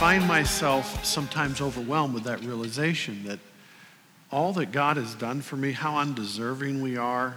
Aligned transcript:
find 0.00 0.26
myself 0.26 1.04
sometimes 1.04 1.60
overwhelmed 1.60 2.14
with 2.14 2.24
that 2.24 2.42
realization 2.42 3.22
that 3.24 3.38
all 4.32 4.50
that 4.54 4.72
God 4.72 4.96
has 4.96 5.14
done 5.14 5.42
for 5.42 5.56
me, 5.56 5.72
how 5.72 5.98
undeserving 5.98 6.80
we 6.80 6.96
are, 6.96 7.36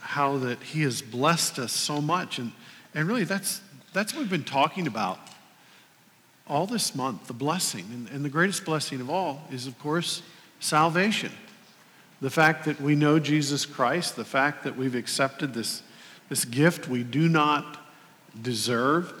how 0.00 0.38
that 0.38 0.62
He 0.62 0.80
has 0.84 1.02
blessed 1.02 1.58
us 1.58 1.72
so 1.72 2.00
much. 2.00 2.38
And, 2.38 2.52
and 2.94 3.06
really, 3.06 3.24
that's, 3.24 3.60
that's 3.92 4.14
what 4.14 4.20
we've 4.20 4.30
been 4.30 4.42
talking 4.42 4.86
about 4.86 5.18
all 6.46 6.66
this 6.66 6.94
month 6.94 7.26
the 7.26 7.34
blessing. 7.34 7.84
And, 7.92 8.08
and 8.08 8.24
the 8.24 8.30
greatest 8.30 8.64
blessing 8.64 9.02
of 9.02 9.10
all 9.10 9.42
is, 9.52 9.66
of 9.66 9.78
course, 9.78 10.22
salvation. 10.60 11.32
The 12.22 12.30
fact 12.30 12.64
that 12.64 12.80
we 12.80 12.94
know 12.94 13.18
Jesus 13.18 13.66
Christ, 13.66 14.16
the 14.16 14.24
fact 14.24 14.64
that 14.64 14.78
we've 14.78 14.94
accepted 14.94 15.52
this, 15.52 15.82
this 16.30 16.46
gift 16.46 16.88
we 16.88 17.04
do 17.04 17.28
not 17.28 17.76
deserve. 18.40 19.12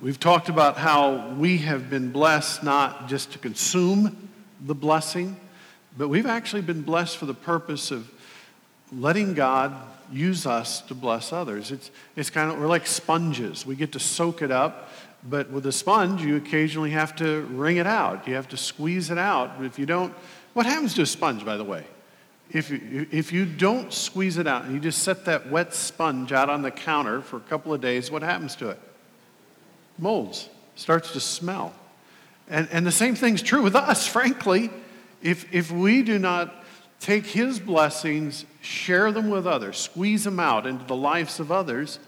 We've 0.00 0.20
talked 0.20 0.48
about 0.48 0.76
how 0.76 1.30
we 1.30 1.58
have 1.58 1.90
been 1.90 2.12
blessed 2.12 2.62
not 2.62 3.08
just 3.08 3.32
to 3.32 3.38
consume 3.38 4.28
the 4.60 4.74
blessing, 4.74 5.36
but 5.96 6.06
we've 6.06 6.24
actually 6.24 6.62
been 6.62 6.82
blessed 6.82 7.16
for 7.16 7.26
the 7.26 7.34
purpose 7.34 7.90
of 7.90 8.08
letting 8.92 9.34
God 9.34 9.74
use 10.12 10.46
us 10.46 10.82
to 10.82 10.94
bless 10.94 11.32
others. 11.32 11.72
It's, 11.72 11.90
it's 12.14 12.30
kind 12.30 12.48
of, 12.48 12.60
we're 12.60 12.68
like 12.68 12.86
sponges. 12.86 13.66
We 13.66 13.74
get 13.74 13.90
to 13.90 13.98
soak 13.98 14.40
it 14.40 14.52
up, 14.52 14.88
but 15.28 15.50
with 15.50 15.66
a 15.66 15.72
sponge, 15.72 16.22
you 16.22 16.36
occasionally 16.36 16.90
have 16.90 17.16
to 17.16 17.40
wring 17.46 17.78
it 17.78 17.86
out. 17.88 18.28
You 18.28 18.36
have 18.36 18.48
to 18.50 18.56
squeeze 18.56 19.10
it 19.10 19.18
out. 19.18 19.60
If 19.64 19.80
you 19.80 19.86
don't, 19.86 20.14
what 20.52 20.64
happens 20.64 20.94
to 20.94 21.02
a 21.02 21.06
sponge, 21.06 21.44
by 21.44 21.56
the 21.56 21.64
way? 21.64 21.84
If 22.52 22.70
you, 22.70 23.08
if 23.10 23.32
you 23.32 23.44
don't 23.44 23.92
squeeze 23.92 24.38
it 24.38 24.46
out 24.46 24.62
and 24.62 24.74
you 24.74 24.78
just 24.78 25.02
set 25.02 25.24
that 25.24 25.50
wet 25.50 25.74
sponge 25.74 26.30
out 26.30 26.48
on 26.48 26.62
the 26.62 26.70
counter 26.70 27.20
for 27.20 27.38
a 27.38 27.40
couple 27.40 27.74
of 27.74 27.80
days, 27.80 28.12
what 28.12 28.22
happens 28.22 28.54
to 28.56 28.68
it? 28.68 28.80
Molds, 29.98 30.48
starts 30.76 31.12
to 31.12 31.20
smell. 31.20 31.74
And, 32.48 32.68
and 32.70 32.86
the 32.86 32.92
same 32.92 33.14
thing's 33.14 33.42
true 33.42 33.62
with 33.62 33.76
us, 33.76 34.06
frankly. 34.16 34.70
If, 35.22 35.52
if 35.52 35.70
we 35.70 36.02
do 36.02 36.18
not 36.18 36.54
take 37.00 37.26
His 37.26 37.58
blessings, 37.58 38.44
share 38.60 39.12
them 39.12 39.30
with 39.30 39.46
others, 39.46 39.76
squeeze 39.76 40.24
them 40.24 40.40
out 40.40 40.66
into 40.66 40.84
the 40.84 40.96
lives 40.96 41.40
of 41.40 41.50
others, 41.52 41.98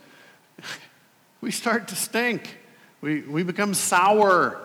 we 1.41 1.51
start 1.51 1.89
to 1.89 1.97
stink. 1.97 2.59
We, 3.01 3.23
we 3.23 3.43
become 3.43 3.75
sour 3.75 4.61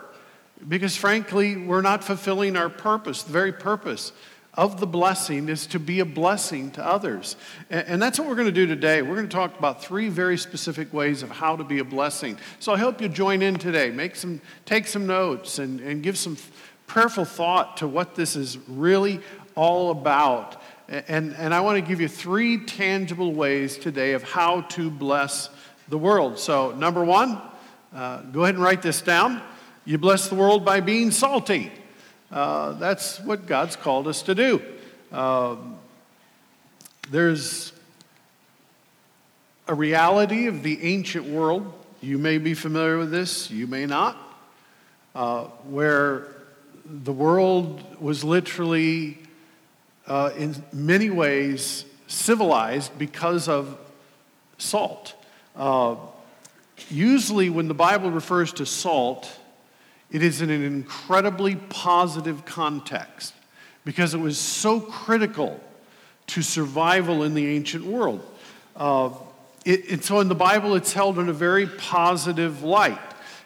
because, 0.68 0.96
frankly, 0.96 1.58
we're 1.58 1.82
not 1.82 2.04
fulfilling 2.04 2.56
our 2.56 2.70
purpose, 2.70 3.24
the 3.24 3.32
very 3.32 3.52
purpose 3.52 4.12
of 4.58 4.80
the 4.80 4.88
blessing 4.88 5.50
is 5.50 5.68
to 5.68 5.80
be 5.80 6.00
a 6.00 6.06
blessing 6.06 6.72
to 6.72 6.86
others. 6.86 7.36
And, 7.70 8.02
that's 8.02 8.20
what 8.20 8.28
we're 8.28 8.36
going 8.36 8.48
to 8.48 8.52
do 8.52 8.66
today. 8.66 9.02
We're 9.02 9.16
going 9.16 9.28
to 9.28 9.36
talk 9.36 9.58
about 9.58 9.84
three 9.84 10.10
very 10.10 10.38
specific 10.38 10.94
ways 10.94 11.24
of 11.24 11.30
how 11.30 11.56
to 11.56 11.64
be 11.64 11.80
a 11.80 11.84
blessing. 11.84 12.38
So 12.60 12.74
I 12.74 12.78
hope 12.78 13.02
you 13.02 13.10
join 13.10 13.42
in 13.42 13.56
today. 13.56 13.90
Make 13.90 14.16
some, 14.16 14.42
take 14.66 14.88
some 14.88 15.08
notes 15.08 15.60
and, 15.60 15.80
and 15.82 16.02
give 16.02 16.18
some 16.18 16.38
prayerful 16.88 17.26
thought 17.26 17.78
to 17.78 17.88
what 17.88 18.16
this 18.16 18.36
is 18.36 18.58
really 18.68 19.20
all 19.56 19.92
about. 19.92 20.62
And, 20.88 21.36
and 21.36 21.54
I 21.54 21.62
want 21.62 21.78
to 21.78 21.82
give 21.82 22.00
you 22.00 22.08
three 22.08 22.64
tangible 22.66 23.34
ways 23.34 23.78
today 23.78 24.14
of 24.14 24.24
how 24.24 24.62
to 24.62 24.92
bless 24.92 25.50
the 25.90 25.98
world. 25.98 26.38
So, 26.38 26.72
number 26.72 27.04
one, 27.04 27.42
uh, 27.94 28.22
go 28.22 28.44
ahead 28.44 28.56
and 28.56 28.64
write 28.64 28.82
this 28.82 29.02
down. 29.02 29.42
You 29.84 29.98
bless 29.98 30.30
the 30.30 30.36
world 30.36 30.64
by 30.64 30.82
being 30.82 31.12
salty. 31.12 31.72
Uh, 32.32 32.74
that's 32.74 33.20
what 33.20 33.46
God's 33.46 33.76
called 33.76 34.08
us 34.08 34.24
to 34.24 34.36
do. 34.36 34.62
Uh, 35.12 35.56
there's 37.10 37.72
a 39.68 39.74
reality 39.74 40.48
of 40.48 40.64
the 40.64 40.84
ancient 40.84 41.26
world. 41.26 41.72
You 42.02 42.18
may 42.18 42.38
be 42.38 42.54
familiar 42.54 42.98
with 42.98 43.12
this, 43.12 43.50
you 43.50 43.68
may 43.68 43.86
not, 43.86 44.18
uh, 45.14 45.46
where 45.70 46.28
the 46.86 47.14
world 47.14 48.00
was 48.00 48.24
literally, 48.24 49.18
uh, 50.08 50.32
in 50.38 50.56
many 50.72 51.10
ways, 51.10 51.86
civilized 52.08 52.98
because 53.00 53.48
of 53.48 53.78
salt. 54.58 55.16
Uh, 55.56 55.96
usually, 56.90 57.50
when 57.50 57.68
the 57.68 57.74
Bible 57.74 58.12
refers 58.12 58.54
to 58.54 58.66
salt, 58.66 59.40
it 60.16 60.24
is 60.24 60.40
in 60.40 60.50
an 60.50 60.64
incredibly 60.64 61.58
positive 61.58 62.46
context 62.46 63.34
because 63.84 64.14
it 64.14 64.18
was 64.18 64.38
so 64.38 64.80
critical 64.80 65.60
to 66.28 66.42
survival 66.42 67.24
in 67.24 67.34
the 67.34 67.46
ancient 67.46 67.84
world. 67.84 68.26
Uh, 68.78 69.10
it, 69.66 69.90
and 69.90 70.02
so 70.02 70.22
in 70.22 70.30
the 70.30 70.34
Bible, 70.34 70.74
it's 70.74 70.94
held 70.94 71.20
in 71.20 71.28
a 71.28 71.34
very 71.34 71.68
positive 71.68 72.64
light. 72.64 72.98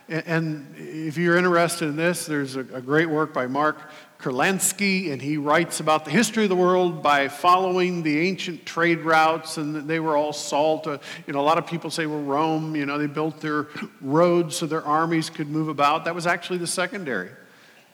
And, 0.10 0.76
if 0.78 1.18
you're 1.18 1.38
interested 1.38 1.88
in 1.88 1.96
this, 1.96 2.28
there's 2.28 2.56
a, 2.56 2.60
a 2.60 2.82
great 2.82 3.10
work 3.10 3.34
by 3.34 3.48
Mark 3.48 3.90
Kurlansky, 4.20 5.14
and 5.14 5.22
he 5.22 5.38
writes 5.38 5.80
about 5.80 6.04
the 6.04 6.12
history 6.12 6.44
of 6.44 6.50
the 6.50 6.56
world 6.56 7.02
by 7.02 7.30
following 7.30 8.04
the 8.04 8.20
ancient 8.20 8.66
trade 8.66 9.00
routes, 9.00 9.56
and 9.56 9.88
they 9.88 10.02
were 10.02 10.18
all 10.18 10.34
salt. 10.34 10.88
Uh, 10.88 10.98
you 11.26 11.32
know, 11.32 11.40
a 11.40 11.42
lot 11.42 11.58
of 11.58 11.66
people 11.66 11.90
say, 11.90 12.06
well, 12.06 12.22
Rome, 12.22 12.76
you 12.76 12.86
know, 12.86 12.98
they 12.98 13.08
built 13.08 13.40
their 13.40 13.68
roads 14.02 14.58
so 14.58 14.66
their 14.66 14.86
armies 14.86 15.30
could 15.30 15.48
move 15.50 15.70
about. 15.70 16.04
That 16.04 16.16
was 16.16 16.28
actually 16.28 16.60
the 16.60 16.68
secondary 16.68 17.30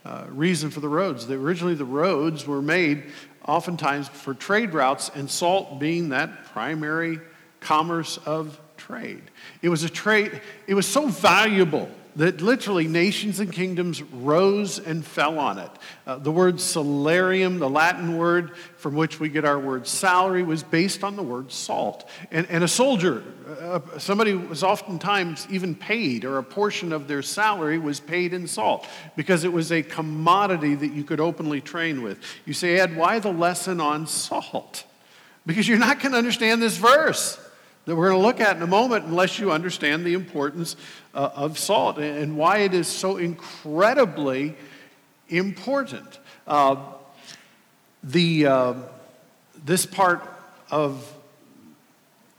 uh, 0.03 0.25
reason 0.29 0.71
for 0.71 0.79
the 0.79 0.89
roads. 0.89 1.27
The, 1.27 1.35
originally, 1.35 1.75
the 1.75 1.85
roads 1.85 2.47
were 2.47 2.61
made 2.61 3.03
oftentimes 3.47 4.07
for 4.07 4.33
trade 4.33 4.73
routes, 4.73 5.11
and 5.13 5.29
salt 5.29 5.79
being 5.79 6.09
that 6.09 6.45
primary 6.45 7.19
commerce 7.59 8.17
of 8.25 8.59
trade. 8.77 9.21
It 9.61 9.69
was 9.69 9.83
a 9.83 9.89
trade, 9.89 10.41
it 10.65 10.73
was 10.73 10.87
so 10.87 11.07
valuable 11.07 11.87
that 12.15 12.41
literally 12.41 12.87
nations 12.87 13.39
and 13.39 13.51
kingdoms 13.51 14.01
rose 14.01 14.79
and 14.79 15.05
fell 15.05 15.37
on 15.37 15.59
it. 15.59 15.69
Uh, 16.07 16.17
the 16.17 16.31
word 16.31 16.55
salarium, 16.55 17.59
the 17.59 17.69
Latin 17.69 18.17
word 18.17 18.55
from 18.77 18.95
which 18.95 19.19
we 19.19 19.27
get 19.27 19.43
our 19.43 19.59
word 19.59 19.85
salary, 19.85 20.41
was 20.43 20.63
based 20.63 21.03
on 21.03 21.15
the 21.15 21.23
word 21.23 21.51
salt. 21.51 22.07
And, 22.31 22.47
and 22.49 22.63
a 22.63 22.67
soldier, 22.67 23.23
uh, 23.59 23.79
somebody 23.97 24.33
was 24.33 24.63
oftentimes 24.63 25.45
even 25.49 25.75
paid, 25.75 26.23
or 26.23 26.37
a 26.37 26.43
portion 26.43 26.93
of 26.93 27.07
their 27.07 27.21
salary 27.21 27.77
was 27.77 27.99
paid 27.99 28.33
in 28.33 28.47
salt, 28.47 28.87
because 29.15 29.43
it 29.43 29.51
was 29.51 29.71
a 29.71 29.83
commodity 29.83 30.75
that 30.75 30.93
you 30.93 31.03
could 31.03 31.19
openly 31.19 31.59
train 31.59 32.01
with. 32.01 32.19
You 32.45 32.53
say, 32.53 32.79
Ed, 32.79 32.95
why 32.95 33.19
the 33.19 33.33
lesson 33.33 33.81
on 33.81 34.07
salt? 34.07 34.85
Because 35.45 35.67
you're 35.67 35.77
not 35.77 35.99
going 35.99 36.13
to 36.13 36.17
understand 36.17 36.61
this 36.61 36.77
verse 36.77 37.39
that 37.85 37.95
we're 37.95 38.09
going 38.09 38.19
to 38.19 38.25
look 38.25 38.41
at 38.41 38.55
in 38.57 38.63
a 38.63 38.67
moment 38.67 39.05
unless 39.05 39.39
you 39.39 39.51
understand 39.51 40.05
the 40.05 40.13
importance 40.13 40.75
uh, 41.13 41.29
of 41.35 41.57
salt 41.57 41.97
and 41.97 42.35
why 42.35 42.59
it 42.59 42.73
is 42.73 42.87
so 42.87 43.17
incredibly 43.17 44.55
important. 45.29 46.19
Uh, 46.47 46.77
the, 48.03 48.45
uh, 48.45 48.73
this 49.63 49.85
part 49.85 50.23
of 50.71 51.11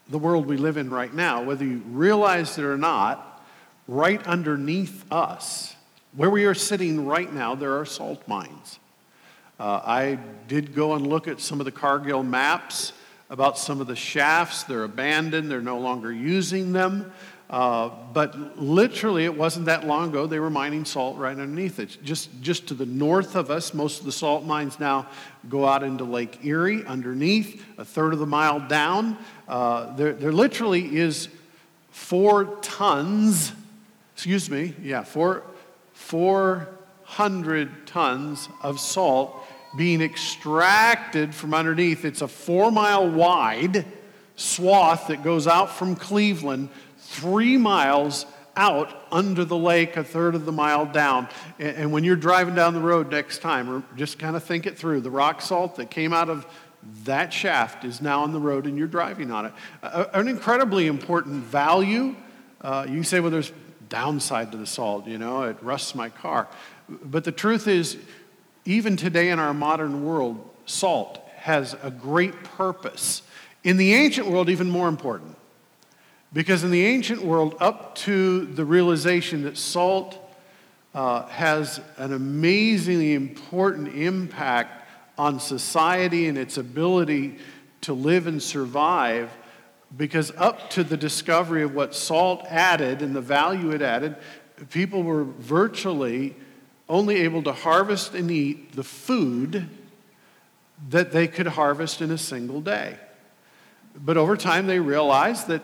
the 0.09 0.19
world 0.19 0.47
we 0.47 0.57
live 0.57 0.77
in 0.77 0.91
right 0.91 1.13
now, 1.13 1.43
whether 1.43 1.65
you 1.65 1.83
realize 1.91 2.59
it 2.59 2.65
or 2.65 2.77
not, 2.77 3.45
right 3.89 4.25
underneath 4.27 5.05
us, 5.13 5.75
where 6.15 6.31
we 6.31 6.45
are 6.45 6.55
sitting 6.55 7.07
right 7.07 7.33
now, 7.33 7.55
there 7.55 7.79
are 7.79 7.85
salt 7.85 8.27
mines. 8.27 8.79
Uh, 9.59 9.81
I 9.85 10.19
did 10.49 10.75
go 10.75 10.95
and 10.95 11.07
look 11.07 11.29
at 11.29 11.41
some 11.41 11.61
of 11.61 11.65
the 11.65 11.73
Cargill 11.73 12.23
maps 12.23 12.93
about 13.31 13.59
some 13.59 13.81
of 13.81 13.87
the 13.87 13.97
shafts. 13.97 14.65
They're 14.65 14.85
abandoned, 14.85 15.51
they're 15.51 15.61
no 15.61 15.79
longer 15.79 16.13
using 16.13 16.73
them. 16.73 17.13
Uh, 17.49 17.91
but 18.13 18.59
literally, 18.59 19.25
it 19.25 19.37
wasn't 19.37 19.67
that 19.67 19.87
long 19.87 20.09
ago, 20.09 20.27
they 20.27 20.41
were 20.41 20.51
mining 20.51 20.85
salt 20.85 21.17
right 21.17 21.39
underneath 21.39 21.79
it. 21.79 21.97
Just, 22.03 22.29
just 22.41 22.67
to 22.69 22.75
the 22.75 22.87
north 22.87 23.37
of 23.37 23.53
us, 23.53 23.73
most 23.73 24.01
of 24.01 24.07
the 24.07 24.13
salt 24.13 24.45
mines 24.45 24.81
now 24.81 25.09
go 25.49 25.65
out 25.65 25.85
into 25.85 26.03
Lake 26.03 26.45
Erie 26.45 26.85
underneath, 26.85 27.65
a 27.79 27.85
third 27.85 28.13
of 28.13 28.19
the 28.19 28.27
mile 28.27 28.59
down. 28.59 29.17
Uh, 29.47 29.95
there, 29.95 30.13
there 30.13 30.33
literally 30.33 30.97
is 30.97 31.29
four 31.91 32.57
tons, 32.63 33.53
excuse 34.15 34.51
me, 34.51 34.75
yeah, 34.83 35.05
four, 35.05 35.45
400 35.95 37.87
tons 37.87 38.49
of 38.61 38.81
salt 38.81 39.46
being 39.77 40.01
extracted 40.03 41.35
from 41.35 41.55
underneath. 41.55 42.05
It's 42.05 42.23
a 42.23 42.29
four 42.29 42.71
mile 42.71 43.09
wide 43.09 43.85
swath 44.37 45.09
that 45.09 45.25
goes 45.25 45.47
out 45.47 45.71
from 45.71 45.97
Cleveland, 45.97 46.69
three 46.99 47.57
miles 47.57 48.27
out 48.57 49.07
under 49.13 49.45
the 49.45 49.57
lake, 49.57 49.97
a 49.97 50.05
third 50.05 50.35
of 50.35 50.47
the 50.47 50.53
mile 50.53 50.87
down. 50.87 51.29
And 51.59 51.93
when 51.93 52.05
you're 52.05 52.17
driving 52.17 52.55
down 52.55 52.75
the 52.75 52.81
road 52.81 53.11
next 53.11 53.39
time, 53.39 53.85
just 53.97 54.19
kind 54.19 54.35
of 54.37 54.43
think 54.43 54.67
it 54.67 54.79
through. 54.79 55.03
The 55.03 55.11
rock 55.11 55.43
salt 55.43 55.77
that 55.77 55.91
came 55.91 56.13
out 56.13 56.31
of 56.31 56.47
that 57.05 57.33
shaft 57.33 57.85
is 57.85 58.01
now 58.01 58.23
on 58.23 58.33
the 58.33 58.41
road 58.41 58.67
and 58.67 58.79
you're 58.79 58.87
driving 58.87 59.31
on 59.31 59.47
it. 59.47 59.53
An 59.83 60.29
incredibly 60.29 60.87
important 60.87 61.45
value. 61.45 62.15
Uh, 62.61 62.87
you 62.89 63.03
say, 63.03 63.21
well, 63.21 63.31
there's 63.31 63.53
downside 63.89 64.53
to 64.53 64.59
the 64.59 64.67
salt, 64.67 65.07
you 65.07 65.19
know, 65.19 65.43
it 65.43 65.57
rusts 65.63 65.95
my 65.95 66.09
car. 66.09 66.49
But 66.89 67.25
the 67.25 67.33
truth 67.33 67.69
is, 67.69 67.97
even 68.67 68.97
today 68.97 69.31
in 69.31 69.39
our 69.39 69.55
modern 69.55 70.05
world, 70.05 70.49
salt 70.67 71.21
has 71.37 71.75
a 71.83 71.91
great 71.91 72.35
purpose. 72.45 73.23
In 73.65 73.77
the 73.77 73.95
ancient 73.95 74.27
world, 74.27 74.49
even 74.49 74.69
more 74.69 74.89
important. 74.89 75.37
Because 76.33 76.65
in 76.65 76.71
the 76.71 76.85
ancient 76.85 77.23
world, 77.23 77.57
up 77.61 77.95
to 77.97 78.45
the 78.47 78.65
realization 78.65 79.43
that 79.45 79.57
salt 79.57 80.19
uh, 80.95 81.27
has 81.27 81.81
an 81.97 82.13
amazingly 82.13 83.15
important 83.15 83.95
impact 83.95 84.89
on 85.19 85.41
society 85.41 86.27
and 86.27 86.37
its 86.37 86.59
ability 86.59 87.39
to 87.83 87.93
live 87.93 88.27
and 88.27 88.43
survive 88.43 89.31
because 89.97 90.33
up 90.37 90.69
to 90.71 90.83
the 90.83 90.97
discovery 90.97 91.63
of 91.63 91.75
what 91.75 91.95
salt 91.95 92.45
added 92.47 93.03
and 93.03 93.15
the 93.15 93.21
value 93.21 93.71
it 93.71 93.81
added, 93.81 94.17
people 94.71 95.03
were 95.03 95.25
virtually 95.25 96.35
only 96.89 97.17
able 97.17 97.43
to 97.43 97.53
harvest 97.53 98.15
and 98.15 98.31
eat 98.31 98.73
the 98.73 98.85
food 98.85 99.69
that 100.89 101.13
they 101.13 101.27
could 101.27 101.47
harvest 101.47 102.01
in 102.01 102.11
a 102.11 102.19
single 102.19 102.61
day. 102.61 102.97
But 103.95 104.17
over 104.17 104.37
time, 104.37 104.67
they 104.67 104.79
realized 104.79 105.49
that, 105.49 105.63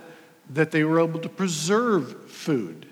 that 0.50 0.70
they 0.70 0.84
were 0.84 1.00
able 1.00 1.20
to 1.20 1.28
preserve 1.28 2.30
food 2.30 2.86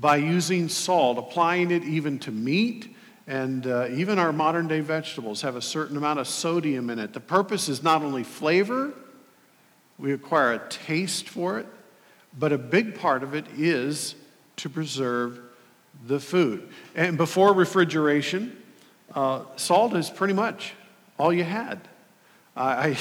by 0.00 0.16
using 0.16 0.68
salt, 0.68 1.18
applying 1.18 1.70
it 1.70 1.84
even 1.84 2.18
to 2.20 2.32
meat. 2.32 2.94
And 3.26 3.66
uh, 3.66 3.88
even 3.90 4.18
our 4.18 4.32
modern 4.32 4.68
day 4.68 4.80
vegetables 4.80 5.40
have 5.42 5.56
a 5.56 5.62
certain 5.62 5.96
amount 5.96 6.18
of 6.18 6.28
sodium 6.28 6.90
in 6.90 6.98
it. 6.98 7.12
The 7.12 7.20
purpose 7.20 7.68
is 7.68 7.82
not 7.82 8.02
only 8.02 8.24
flavor, 8.24 8.92
we 9.98 10.12
acquire 10.12 10.54
a 10.54 10.68
taste 10.68 11.28
for 11.28 11.58
it, 11.58 11.66
but 12.36 12.52
a 12.52 12.58
big 12.58 12.98
part 12.98 13.22
of 13.22 13.34
it 13.34 13.46
is 13.56 14.16
to 14.56 14.68
preserve 14.68 15.40
the 16.06 16.20
food. 16.20 16.68
And 16.94 17.16
before 17.16 17.52
refrigeration, 17.52 18.60
uh, 19.14 19.44
salt 19.56 19.94
is 19.94 20.10
pretty 20.10 20.34
much 20.34 20.74
all 21.18 21.32
you 21.32 21.44
had. 21.44 21.80
I, 22.56 22.88
I, 22.88 22.98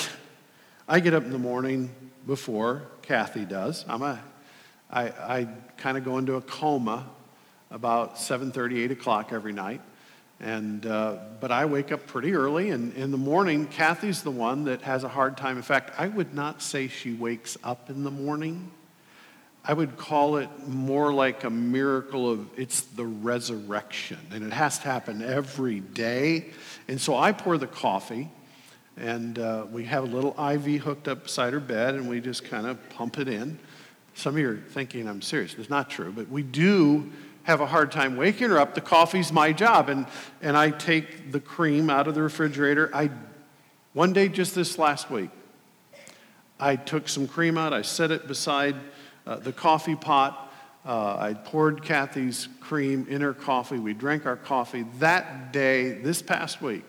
I, 0.88 1.00
get 1.00 1.14
up 1.14 1.24
in 1.24 1.32
the 1.32 1.40
morning 1.40 1.90
before 2.26 2.84
Kathy 3.02 3.46
does. 3.46 3.86
I'm 3.88 4.02
a, 4.02 4.22
I, 4.90 5.04
I 5.04 5.48
kind 5.78 5.98
of 5.98 6.06
go 6.06 6.18
into 6.18 6.36
a 6.36 6.42
coma 6.42 7.08
about 7.72 8.16
7.30, 8.16 8.84
8 8.86 8.92
o'clock 8.92 9.34
every 9.34 9.54
night. 9.54 9.82
And, 10.40 10.86
uh, 10.86 11.18
but 11.40 11.52
I 11.52 11.66
wake 11.66 11.92
up 11.92 12.06
pretty 12.06 12.34
early, 12.34 12.70
and 12.72 12.94
in 12.96 13.12
the 13.12 13.18
morning, 13.18 13.66
Kathy's 13.66 14.24
the 14.24 14.32
one 14.32 14.66
that 14.66 14.82
has 14.82 15.04
a 15.04 15.08
hard 15.08 15.38
time. 15.38 15.58
In 15.58 15.64
fact, 15.64 15.92
I 15.98 16.08
would 16.08 16.34
not 16.34 16.62
say 16.62 16.88
she 16.88 17.14
wakes 17.14 17.58
up 17.64 17.90
in 17.90 18.04
the 18.04 18.12
morning. 18.12 18.72
I 19.66 19.72
would 19.72 19.96
call 19.96 20.38
it 20.38 20.50
more 20.68 21.14
like 21.14 21.46
a 21.46 21.50
miracle 21.50 22.30
of 22.30 22.48
it's 22.58 22.82
the 22.82 23.06
resurrection, 23.06 24.20
and 24.32 24.44
it 24.44 24.52
has 24.52 24.80
to 24.80 24.86
happen 24.86 25.22
every 25.22 25.80
day. 25.80 26.48
And 26.90 27.00
so 27.00 27.16
I 27.16 27.32
pour 27.32 27.58
the 27.58 27.68
coffee, 27.68 28.30
and 28.98 29.40
uh, 29.40 29.66
we 29.72 29.86
have 29.86 30.04
a 30.04 30.08
little 30.08 30.32
IV 30.38 30.82
hooked 30.82 31.08
up 31.08 31.24
beside 31.24 31.54
her 31.54 31.62
bed, 31.62 31.96
and 31.96 32.10
we 32.10 32.20
just 32.20 32.44
kind 32.44 32.68
of 32.68 32.78
pump 32.90 33.18
it 33.20 33.30
in. 33.30 33.58
Some 34.16 34.36
of 34.36 34.40
you 34.40 34.50
are 34.50 34.58
thinking 34.58 35.08
I'm 35.08 35.22
serious. 35.22 35.56
It's 35.58 35.70
not 35.70 35.90
true, 35.90 36.12
but 36.12 36.28
we 36.28 36.44
do 36.44 37.10
have 37.44 37.62
a 37.62 37.66
hard 37.66 37.90
time 37.90 38.18
waking 38.18 38.50
her 38.50 38.60
up. 38.60 38.76
The 38.76 38.82
coffee's 38.82 39.32
my 39.32 39.54
job, 39.54 39.88
and, 39.88 40.08
and 40.42 40.58
I 40.58 40.72
take 40.72 41.32
the 41.32 41.40
cream 41.40 41.90
out 41.90 42.10
of 42.10 42.16
the 42.16 42.22
refrigerator. 42.22 42.92
I, 42.94 43.12
one 43.94 44.12
day, 44.12 44.28
just 44.28 44.56
this 44.56 44.78
last 44.78 45.10
week, 45.10 45.30
I 46.60 46.76
took 46.76 47.08
some 47.08 47.30
cream 47.30 47.58
out, 47.58 47.72
I 47.72 47.82
set 47.82 48.12
it 48.12 48.28
beside 48.28 48.76
uh, 49.26 49.38
the 49.38 49.54
coffee 49.54 49.96
pot. 49.96 50.52
Uh, 50.86 51.16
I 51.18 51.34
poured 51.34 51.84
Kathy's 51.84 52.50
cream 52.60 53.08
in 53.10 53.22
her 53.22 53.34
coffee. 53.34 53.80
We 53.80 53.94
drank 53.94 54.26
our 54.26 54.36
coffee. 54.36 54.86
That 55.00 55.54
day, 55.54 55.94
this 55.94 56.22
past 56.22 56.62
week, 56.62 56.86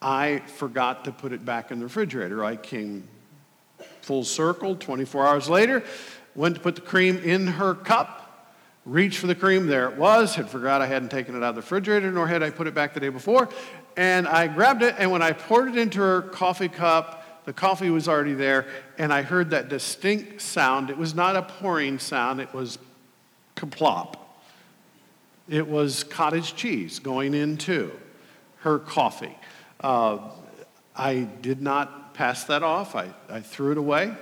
I 0.00 0.38
forgot 0.56 1.04
to 1.04 1.12
put 1.12 1.32
it 1.32 1.44
back 1.44 1.70
in 1.70 1.78
the 1.78 1.84
refrigerator. 1.84 2.44
I 2.44 2.56
came 2.56 3.06
full 4.00 4.24
circle 4.24 4.76
24 4.76 5.26
hours 5.26 5.48
later, 5.48 5.82
went 6.34 6.54
to 6.54 6.60
put 6.60 6.74
the 6.74 6.80
cream 6.80 7.18
in 7.18 7.46
her 7.46 7.74
cup, 7.74 8.50
reached 8.86 9.18
for 9.18 9.26
the 9.26 9.34
cream. 9.34 9.66
There 9.66 9.90
it 9.90 9.96
was. 9.96 10.34
Had 10.34 10.48
forgot 10.48 10.80
I 10.80 10.86
hadn't 10.86 11.10
taken 11.10 11.34
it 11.34 11.38
out 11.38 11.50
of 11.50 11.54
the 11.56 11.60
refrigerator, 11.60 12.10
nor 12.10 12.26
had 12.26 12.42
I 12.42 12.50
put 12.50 12.66
it 12.66 12.74
back 12.74 12.94
the 12.94 13.00
day 13.00 13.08
before. 13.10 13.48
And 13.96 14.26
I 14.26 14.46
grabbed 14.46 14.82
it, 14.82 14.94
and 14.98 15.10
when 15.10 15.22
I 15.22 15.32
poured 15.32 15.68
it 15.68 15.76
into 15.76 16.00
her 16.00 16.22
coffee 16.22 16.68
cup, 16.68 17.23
the 17.44 17.52
coffee 17.52 17.90
was 17.90 18.08
already 18.08 18.34
there, 18.34 18.66
and 18.98 19.12
I 19.12 19.22
heard 19.22 19.50
that 19.50 19.68
distinct 19.68 20.40
sound. 20.40 20.90
It 20.90 20.96
was 20.96 21.14
not 21.14 21.36
a 21.36 21.42
pouring 21.42 21.98
sound, 21.98 22.40
it 22.40 22.52
was 22.54 22.78
kaplop. 23.56 24.16
It 25.48 25.68
was 25.68 26.04
cottage 26.04 26.54
cheese 26.54 26.98
going 26.98 27.34
into 27.34 27.92
her 28.60 28.78
coffee. 28.78 29.36
Uh, 29.80 30.18
I 30.96 31.28
did 31.42 31.60
not 31.60 32.14
pass 32.14 32.44
that 32.44 32.62
off, 32.62 32.94
I, 32.94 33.12
I 33.28 33.40
threw 33.40 33.72
it 33.72 33.78
away, 33.78 34.14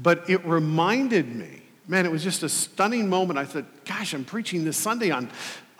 but 0.00 0.28
it 0.30 0.44
reminded 0.46 1.34
me 1.34 1.64
man, 1.86 2.06
it 2.06 2.12
was 2.12 2.24
just 2.24 2.42
a 2.42 2.48
stunning 2.48 3.08
moment. 3.08 3.38
I 3.38 3.44
thought, 3.44 3.84
gosh, 3.84 4.14
I'm 4.14 4.24
preaching 4.24 4.64
this 4.64 4.76
Sunday 4.76 5.10
on 5.10 5.30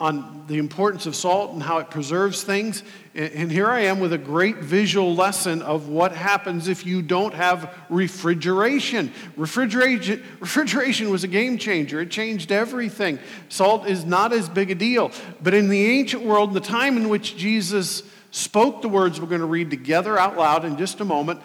on 0.01 0.45
the 0.49 0.59
importance 0.59 1.07
of 1.07 1.15
salt 1.15 1.53
and 1.53 1.63
how 1.63 1.79
it 1.79 1.89
preserves 1.89 2.43
things. 2.43 2.83
And 3.15 3.51
here 3.51 3.69
I 3.69 3.83
am 3.83 4.01
with 4.01 4.13
a 4.13 4.19
great 4.19 4.57
visual 4.57 5.15
lesson 5.15 5.63
of 5.63 5.89
what 5.89 6.13
happens 6.13 6.67
if 6.67 6.85
you 6.85 7.01
don't 7.01 7.33
have 7.33 7.73
refrigeration. 7.89 9.13
Refrigeration, 9.37 10.23
refrigeration 10.41 11.11
was 11.11 11.23
a 11.23 11.29
game 11.29 11.59
changer, 11.59 12.01
it 12.01 12.11
changed 12.11 12.51
everything. 12.51 13.21
Salt 13.49 13.87
is 13.87 14.05
not 14.05 14.33
as 14.33 14.49
big 14.49 14.73
a 14.73 14.75
deal. 14.75 15.13
But 15.41 15.55
in 15.55 15.69
the 15.69 15.87
ancient 15.87 16.25
world, 16.25 16.55
the 16.55 16.61
time 16.61 16.97
in 16.97 17.09
which 17.09 17.37
Jesus 17.37 18.03
spoke 18.33 18.83
the 18.83 18.89
words 18.89 19.21
we're 19.21 19.29
going 19.29 19.41
to 19.43 19.47
read 19.47 19.71
together 19.71 20.19
out 20.19 20.37
loud 20.37 20.65
in 20.65 20.77
just 20.77 20.99
a 21.01 21.05
moment, 21.05 21.41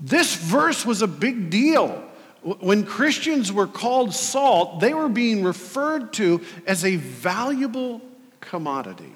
this 0.00 0.34
verse 0.34 0.84
was 0.84 1.02
a 1.02 1.06
big 1.06 1.50
deal. 1.50 2.02
When 2.46 2.86
Christians 2.86 3.52
were 3.52 3.66
called 3.66 4.14
salt, 4.14 4.78
they 4.78 4.94
were 4.94 5.08
being 5.08 5.42
referred 5.42 6.12
to 6.14 6.42
as 6.64 6.84
a 6.84 6.94
valuable 6.94 8.00
commodity. 8.40 9.12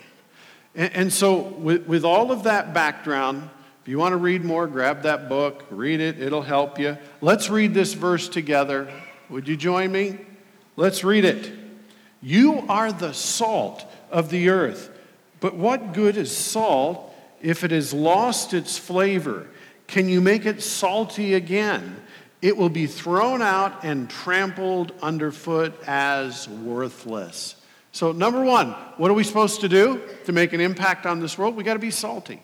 And, 0.74 0.92
and 0.94 1.12
so, 1.12 1.36
with, 1.36 1.86
with 1.86 2.04
all 2.04 2.32
of 2.32 2.42
that 2.42 2.74
background, 2.74 3.48
if 3.82 3.88
you 3.88 3.98
want 3.98 4.14
to 4.14 4.16
read 4.16 4.44
more, 4.44 4.66
grab 4.66 5.02
that 5.02 5.28
book, 5.28 5.64
read 5.70 6.00
it, 6.00 6.20
it'll 6.20 6.42
help 6.42 6.80
you. 6.80 6.98
Let's 7.20 7.48
read 7.48 7.72
this 7.72 7.94
verse 7.94 8.28
together. 8.28 8.92
Would 9.28 9.46
you 9.46 9.56
join 9.56 9.92
me? 9.92 10.18
Let's 10.74 11.04
read 11.04 11.24
it. 11.24 11.52
You 12.20 12.64
are 12.68 12.90
the 12.90 13.14
salt 13.14 13.86
of 14.10 14.30
the 14.30 14.48
earth, 14.48 14.90
but 15.38 15.54
what 15.54 15.92
good 15.94 16.16
is 16.16 16.36
salt 16.36 17.14
if 17.40 17.62
it 17.62 17.70
has 17.70 17.94
lost 17.94 18.54
its 18.54 18.76
flavor? 18.76 19.46
Can 19.86 20.08
you 20.08 20.20
make 20.20 20.46
it 20.46 20.62
salty 20.62 21.34
again? 21.34 21.99
It 22.42 22.56
will 22.56 22.68
be 22.68 22.86
thrown 22.86 23.42
out 23.42 23.84
and 23.84 24.08
trampled 24.08 24.92
underfoot 25.02 25.74
as 25.86 26.48
worthless. 26.48 27.56
So, 27.92 28.12
number 28.12 28.42
one, 28.42 28.70
what 28.96 29.10
are 29.10 29.14
we 29.14 29.24
supposed 29.24 29.62
to 29.62 29.68
do 29.68 30.00
to 30.24 30.32
make 30.32 30.52
an 30.52 30.60
impact 30.60 31.06
on 31.06 31.20
this 31.20 31.36
world? 31.36 31.56
We 31.56 31.64
got 31.64 31.74
to 31.74 31.80
be 31.80 31.90
salty. 31.90 32.42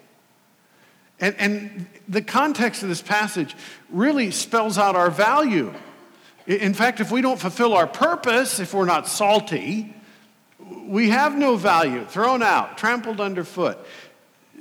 And, 1.21 1.35
and 1.39 1.87
the 2.09 2.21
context 2.21 2.83
of 2.83 2.89
this 2.89 3.01
passage 3.01 3.55
really 3.89 4.31
spells 4.31 4.77
out 4.77 4.97
our 4.97 5.11
value. 5.11 5.73
In 6.47 6.75
fact, 6.75 7.01
if 7.01 7.11
we 7.11 7.23
don't 7.23 7.41
fulfill 7.41 7.73
our 7.75 7.87
purpose, 7.87 8.61
if 8.61 8.75
we're 8.75 8.85
not 8.85 9.09
salty, 9.09 9.95
we 10.85 11.11
have 11.11 11.37
no 11.37 11.57
value, 11.57 12.05
thrown 12.05 12.43
out, 12.43 12.77
trampled 12.77 13.21
underfoot. 13.21 13.79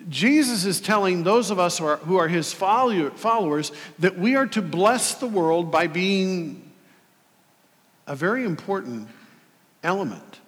Jesus 0.10 0.66
is 0.66 0.80
telling 0.82 1.24
those 1.24 1.50
of 1.50 1.60
us 1.60 1.80
who 1.80 1.86
are, 1.86 1.98
who 1.98 2.18
are 2.18 2.28
his 2.28 2.54
followers 2.54 3.72
that 4.00 4.18
we 4.18 4.36
are 4.36 4.48
to 4.48 4.62
bless 4.62 5.16
the 5.16 5.28
world 5.28 5.72
by 5.72 5.88
being 5.88 6.72
a 8.08 8.16
very 8.16 8.46
important 8.46 9.08
element 9.84 10.40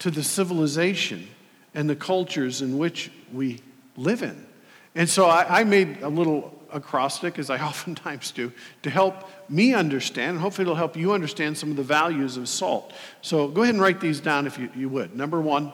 to 0.00 0.10
the 0.10 0.22
civilization 0.22 1.28
and 1.74 1.88
the 1.88 1.96
cultures 1.96 2.62
in 2.62 2.78
which 2.78 3.10
we 3.32 3.60
live 3.96 4.22
in. 4.22 4.46
And 4.94 5.08
so 5.08 5.26
I, 5.26 5.60
I 5.60 5.64
made 5.64 6.02
a 6.02 6.08
little 6.08 6.52
acrostic, 6.72 7.38
as 7.38 7.50
I 7.50 7.58
oftentimes 7.64 8.32
do, 8.32 8.52
to 8.82 8.90
help 8.90 9.28
me 9.48 9.74
understand, 9.74 10.32
and 10.32 10.40
hopefully 10.40 10.64
it'll 10.64 10.74
help 10.74 10.96
you 10.96 11.12
understand 11.12 11.56
some 11.56 11.70
of 11.70 11.76
the 11.76 11.82
values 11.82 12.36
of 12.36 12.48
salt. 12.48 12.92
So 13.22 13.48
go 13.48 13.62
ahead 13.62 13.74
and 13.74 13.82
write 13.82 14.00
these 14.00 14.20
down 14.20 14.46
if 14.46 14.58
you, 14.58 14.70
you 14.74 14.88
would. 14.88 15.16
Number 15.16 15.40
one, 15.40 15.72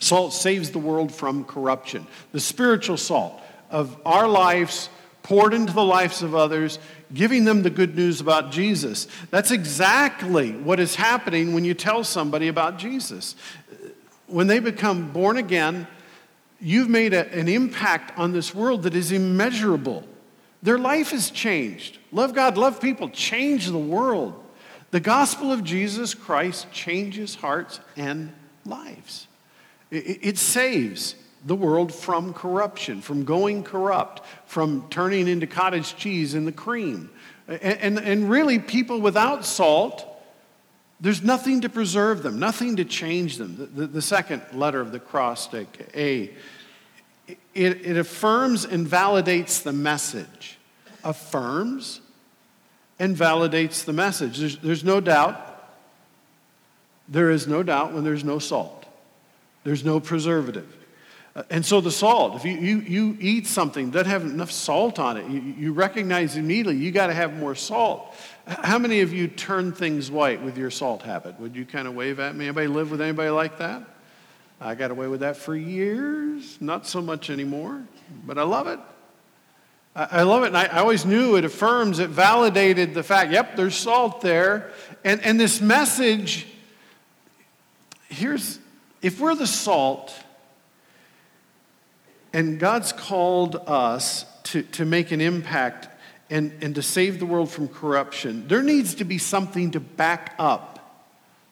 Salt 0.00 0.32
saves 0.32 0.70
the 0.70 0.78
world 0.78 1.12
from 1.12 1.44
corruption. 1.44 2.06
The 2.32 2.40
spiritual 2.40 2.96
salt 2.96 3.40
of 3.70 3.96
our 4.04 4.28
lives 4.28 4.88
poured 5.22 5.54
into 5.54 5.72
the 5.72 5.84
lives 5.84 6.22
of 6.22 6.34
others, 6.34 6.78
giving 7.12 7.44
them 7.44 7.62
the 7.62 7.70
good 7.70 7.96
news 7.96 8.20
about 8.20 8.52
Jesus. 8.52 9.08
That's 9.30 9.50
exactly 9.50 10.52
what 10.52 10.78
is 10.78 10.94
happening 10.94 11.54
when 11.54 11.64
you 11.64 11.74
tell 11.74 12.04
somebody 12.04 12.48
about 12.48 12.78
Jesus. 12.78 13.34
When 14.26 14.46
they 14.46 14.58
become 14.58 15.12
born 15.12 15.38
again, 15.38 15.86
you've 16.60 16.90
made 16.90 17.14
a, 17.14 17.32
an 17.32 17.48
impact 17.48 18.18
on 18.18 18.32
this 18.32 18.54
world 18.54 18.82
that 18.82 18.94
is 18.94 19.12
immeasurable. 19.12 20.04
Their 20.62 20.78
life 20.78 21.10
has 21.10 21.30
changed. 21.30 21.98
Love 22.12 22.34
God, 22.34 22.56
love 22.58 22.80
people, 22.80 23.08
change 23.08 23.66
the 23.66 23.78
world. 23.78 24.42
The 24.90 25.00
gospel 25.00 25.52
of 25.52 25.64
Jesus 25.64 26.14
Christ 26.14 26.70
changes 26.70 27.34
hearts 27.34 27.80
and 27.96 28.32
lives. 28.64 29.26
It 29.94 30.38
saves 30.38 31.14
the 31.44 31.54
world 31.54 31.94
from 31.94 32.32
corruption, 32.32 33.02
from 33.02 33.24
going 33.24 33.62
corrupt, 33.62 34.22
from 34.46 34.86
turning 34.90 35.28
into 35.28 35.46
cottage 35.46 35.96
cheese 35.96 36.34
in 36.34 36.44
the 36.44 36.52
cream. 36.52 37.10
And, 37.46 37.60
and, 37.62 37.98
and 37.98 38.30
really, 38.30 38.58
people 38.58 39.00
without 39.00 39.44
salt, 39.44 40.06
there's 41.00 41.22
nothing 41.22 41.60
to 41.62 41.68
preserve 41.68 42.22
them, 42.22 42.38
nothing 42.38 42.76
to 42.76 42.84
change 42.84 43.36
them. 43.36 43.56
The, 43.56 43.66
the, 43.66 43.86
the 43.86 44.02
second 44.02 44.42
letter 44.52 44.80
of 44.80 44.92
the 44.92 45.00
cross, 45.00 45.52
A, 45.52 46.30
it, 47.26 47.36
it 47.54 47.96
affirms 47.96 48.64
and 48.64 48.86
validates 48.86 49.62
the 49.62 49.72
message. 49.72 50.58
Affirms 51.02 52.00
and 52.98 53.16
validates 53.16 53.84
the 53.84 53.92
message. 53.92 54.38
There's, 54.38 54.58
there's 54.58 54.84
no 54.84 55.00
doubt. 55.00 55.50
There 57.08 57.30
is 57.30 57.46
no 57.46 57.62
doubt 57.62 57.92
when 57.92 58.04
there's 58.04 58.24
no 58.24 58.38
salt, 58.38 58.83
there's 59.64 59.84
no 59.84 59.98
preservative. 59.98 60.76
Uh, 61.34 61.42
and 61.50 61.66
so 61.66 61.80
the 61.80 61.90
salt, 61.90 62.36
if 62.36 62.44
you, 62.44 62.56
you, 62.56 62.78
you 62.78 63.16
eat 63.20 63.46
something 63.46 63.90
that 63.90 64.06
have 64.06 64.22
enough 64.22 64.52
salt 64.52 64.98
on 64.98 65.16
it, 65.16 65.28
you, 65.28 65.40
you 65.40 65.72
recognize 65.72 66.36
immediately 66.36 66.76
you 66.76 66.92
got 66.92 67.08
to 67.08 67.14
have 67.14 67.34
more 67.34 67.54
salt. 67.54 68.14
How 68.46 68.78
many 68.78 69.00
of 69.00 69.12
you 69.12 69.26
turn 69.26 69.72
things 69.72 70.10
white 70.10 70.40
with 70.42 70.56
your 70.56 70.70
salt 70.70 71.02
habit? 71.02 71.40
Would 71.40 71.56
you 71.56 71.64
kind 71.64 71.88
of 71.88 71.94
wave 71.94 72.20
at 72.20 72.36
me? 72.36 72.44
Anybody 72.44 72.68
live 72.68 72.90
with 72.90 73.00
anybody 73.00 73.30
like 73.30 73.58
that? 73.58 73.82
I 74.60 74.74
got 74.74 74.90
away 74.90 75.08
with 75.08 75.20
that 75.20 75.36
for 75.36 75.56
years, 75.56 76.58
not 76.60 76.86
so 76.86 77.02
much 77.02 77.30
anymore, 77.30 77.82
but 78.24 78.38
I 78.38 78.42
love 78.44 78.68
it. 78.68 78.78
I 79.96 80.22
love 80.22 80.42
it, 80.42 80.48
and 80.48 80.56
I, 80.56 80.78
always 80.78 81.06
knew 81.06 81.36
it 81.36 81.44
affirms, 81.44 82.00
it 82.00 82.10
validated 82.10 82.94
the 82.94 83.04
fact, 83.04 83.30
yep, 83.30 83.54
there's 83.54 83.76
salt 83.76 84.20
there. 84.22 84.72
And, 85.04 85.22
and 85.22 85.38
this 85.38 85.60
message 85.60 86.48
here's 88.08 88.58
if 89.04 89.20
we're 89.20 89.34
the 89.34 89.46
salt, 89.46 90.14
and 92.32 92.58
God's 92.58 92.90
called 92.90 93.56
us 93.66 94.24
to, 94.44 94.62
to 94.62 94.86
make 94.86 95.12
an 95.12 95.20
impact 95.20 95.88
and, 96.30 96.52
and 96.62 96.74
to 96.74 96.82
save 96.82 97.18
the 97.18 97.26
world 97.26 97.50
from 97.50 97.68
corruption, 97.68 98.48
there 98.48 98.62
needs 98.62 98.94
to 98.94 99.04
be 99.04 99.18
something 99.18 99.72
to 99.72 99.80
back 99.80 100.34
up 100.38 101.02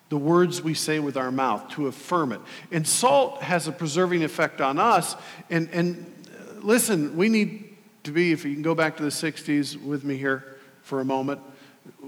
the 0.09 0.17
words 0.17 0.63
we 0.63 0.73
say 0.73 0.99
with 0.99 1.19
our 1.19 1.31
mouth, 1.31 1.69
to 1.73 1.89
affirm 1.89 2.33
it. 2.33 2.41
And 2.71 2.89
salt 2.89 3.43
has 3.43 3.69
a 3.69 3.73
preserving 3.73 4.25
effect 4.25 4.63
on 4.63 4.79
us. 4.79 5.15
And, 5.51 5.69
and 5.73 6.25
uh, 6.27 6.55
listen, 6.63 7.19
we 7.19 7.29
need 7.29 7.77
to 8.05 8.13
be, 8.13 8.33
if 8.33 8.47
you 8.47 8.55
can 8.55 8.63
go 8.63 8.75
back 8.75 8.97
to 8.97 9.03
the 9.03 9.11
60s 9.11 9.83
with 9.83 10.05
me 10.05 10.17
here 10.17 10.57
for 10.81 11.01
a 11.01 11.05
moment, 11.05 11.41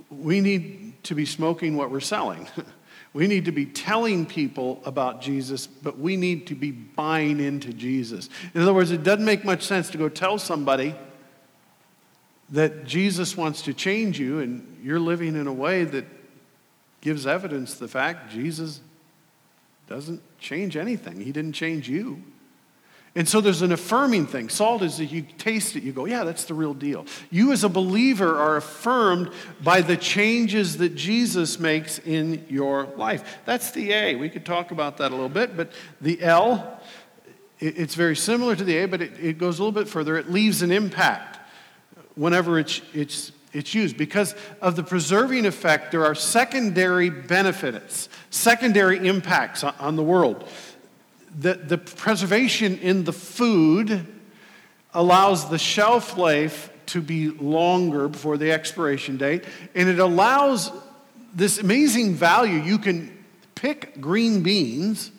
we 0.08 0.40
need 0.40 1.04
to 1.04 1.14
be 1.14 1.26
smoking 1.26 1.76
what 1.76 1.90
we're 1.90 2.00
selling. 2.00 2.48
We 3.14 3.28
need 3.28 3.44
to 3.44 3.52
be 3.52 3.64
telling 3.64 4.26
people 4.26 4.82
about 4.84 5.22
Jesus, 5.22 5.68
but 5.68 5.98
we 5.98 6.16
need 6.16 6.48
to 6.48 6.56
be 6.56 6.72
buying 6.72 7.38
into 7.38 7.72
Jesus. 7.72 8.28
In 8.54 8.60
other 8.60 8.74
words, 8.74 8.90
it 8.90 9.04
doesn't 9.04 9.24
make 9.24 9.44
much 9.44 9.62
sense 9.62 9.88
to 9.90 9.98
go 9.98 10.08
tell 10.08 10.36
somebody 10.36 10.96
that 12.50 12.84
Jesus 12.84 13.36
wants 13.36 13.62
to 13.62 13.72
change 13.72 14.18
you 14.18 14.40
and 14.40 14.78
you're 14.82 15.00
living 15.00 15.36
in 15.36 15.46
a 15.46 15.52
way 15.52 15.84
that 15.84 16.04
gives 17.00 17.24
evidence 17.26 17.74
the 17.74 17.86
fact 17.88 18.32
Jesus 18.32 18.80
doesn't 19.86 20.20
change 20.40 20.76
anything. 20.76 21.20
He 21.20 21.30
didn't 21.30 21.52
change 21.52 21.88
you. 21.88 22.22
And 23.16 23.28
so 23.28 23.40
there's 23.40 23.62
an 23.62 23.70
affirming 23.70 24.26
thing. 24.26 24.48
Salt 24.48 24.82
is 24.82 24.98
that 24.98 25.06
you 25.06 25.22
taste 25.22 25.76
it, 25.76 25.84
you 25.84 25.92
go, 25.92 26.04
yeah, 26.04 26.24
that's 26.24 26.44
the 26.44 26.54
real 26.54 26.74
deal. 26.74 27.06
You 27.30 27.52
as 27.52 27.62
a 27.62 27.68
believer 27.68 28.36
are 28.36 28.56
affirmed 28.56 29.30
by 29.62 29.82
the 29.82 29.96
changes 29.96 30.78
that 30.78 30.96
Jesus 30.96 31.60
makes 31.60 32.00
in 32.00 32.44
your 32.48 32.86
life. 32.96 33.38
That's 33.44 33.70
the 33.70 33.92
A. 33.92 34.16
We 34.16 34.28
could 34.30 34.44
talk 34.44 34.72
about 34.72 34.96
that 34.96 35.12
a 35.12 35.14
little 35.14 35.28
bit, 35.28 35.56
but 35.56 35.70
the 36.00 36.20
L, 36.22 36.80
it's 37.60 37.94
very 37.94 38.16
similar 38.16 38.56
to 38.56 38.64
the 38.64 38.78
A, 38.78 38.86
but 38.86 39.00
it, 39.00 39.38
goes 39.38 39.60
a 39.60 39.62
little 39.64 39.80
bit 39.80 39.88
further. 39.88 40.16
It 40.16 40.30
leaves 40.30 40.62
an 40.62 40.72
impact 40.72 41.38
whenever 42.16 42.58
it's, 42.58 42.80
it's, 42.92 43.30
it's 43.52 43.74
used. 43.74 43.96
Because 43.96 44.34
of 44.60 44.74
the 44.74 44.82
preserving 44.82 45.46
effect, 45.46 45.92
there 45.92 46.04
are 46.04 46.16
secondary 46.16 47.10
benefits, 47.10 48.08
secondary 48.30 49.06
impacts 49.06 49.62
on 49.62 49.94
the 49.94 50.02
world 50.02 50.48
the, 51.38 51.54
the 51.54 51.78
preservation 51.78 52.78
in 52.78 53.04
the 53.04 53.12
food 53.12 54.06
allows 54.92 55.50
the 55.50 55.58
shelf 55.58 56.16
life 56.16 56.70
to 56.86 57.00
be 57.00 57.30
longer 57.30 58.08
before 58.08 58.36
the 58.36 58.52
expiration 58.52 59.16
date, 59.16 59.44
and 59.74 59.88
it 59.88 59.98
allows 59.98 60.70
this 61.34 61.58
amazing 61.58 62.14
value. 62.14 62.60
You 62.60 62.78
can 62.78 63.24
pick 63.54 64.00
green 64.00 64.42
beans 64.42 65.10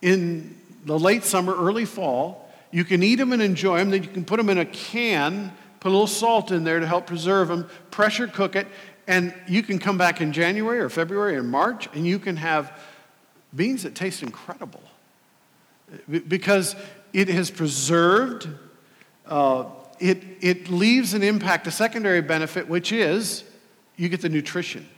in 0.00 0.56
the 0.84 0.98
late 0.98 1.24
summer, 1.24 1.54
early 1.54 1.84
fall. 1.84 2.50
You 2.70 2.84
can 2.84 3.02
eat 3.02 3.16
them 3.16 3.32
and 3.32 3.42
enjoy 3.42 3.78
them. 3.78 3.90
Then 3.90 4.02
you 4.02 4.08
can 4.08 4.24
put 4.24 4.36
them 4.36 4.48
in 4.48 4.58
a 4.58 4.64
can, 4.64 5.52
put 5.80 5.88
a 5.88 5.92
little 5.92 6.06
salt 6.06 6.52
in 6.52 6.64
there 6.64 6.78
to 6.78 6.86
help 6.86 7.06
preserve 7.06 7.48
them, 7.48 7.68
pressure 7.90 8.28
cook 8.28 8.56
it, 8.56 8.66
and 9.06 9.34
you 9.48 9.62
can 9.62 9.78
come 9.78 9.98
back 9.98 10.20
in 10.20 10.32
January 10.32 10.78
or 10.78 10.88
February 10.88 11.36
or 11.36 11.42
March, 11.42 11.88
and 11.94 12.06
you 12.06 12.18
can 12.18 12.36
have 12.36 12.78
beans 13.54 13.82
that 13.82 13.94
taste 13.94 14.22
incredible 14.22 14.82
because 16.08 16.76
it 17.12 17.28
has 17.28 17.50
preserved, 17.50 18.48
uh, 19.26 19.64
it, 19.98 20.22
it 20.40 20.68
leaves 20.68 21.14
an 21.14 21.22
impact, 21.22 21.66
a 21.66 21.70
secondary 21.70 22.20
benefit, 22.20 22.68
which 22.68 22.92
is 22.92 23.44
you 23.96 24.08
get 24.08 24.20
the 24.20 24.28
nutrition. 24.28 24.88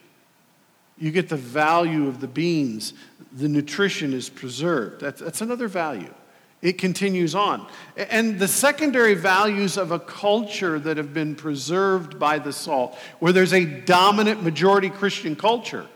You 0.99 1.11
get 1.11 1.28
the 1.28 1.37
value 1.37 2.09
of 2.09 2.20
the 2.20 2.28
beans. 2.28 2.92
The 3.32 3.49
nutrition 3.49 4.12
is 4.12 4.28
preserved. 4.28 5.00
That's, 5.00 5.20
that's 5.20 5.40
another 5.40 5.66
value. 5.68 6.12
It 6.61 6.76
continues 6.76 7.35
on. 7.35 7.66
And 7.97 8.38
the 8.38 8.49
secondary 8.49 9.14
values 9.14 9.78
of 9.78 9.92
a 9.92 9.99
culture 9.99 10.78
that 10.78 10.99
have 10.99 11.14
been 11.14 11.35
preserved 11.35 12.18
by 12.18 12.38
the 12.38 12.52
salt, 12.52 12.99
where 13.18 13.32
there's 13.32 13.54
a 13.54 13.64
dominant 13.64 14.42
majority 14.42 14.90
Christian 14.90 15.35
culture. 15.37 15.87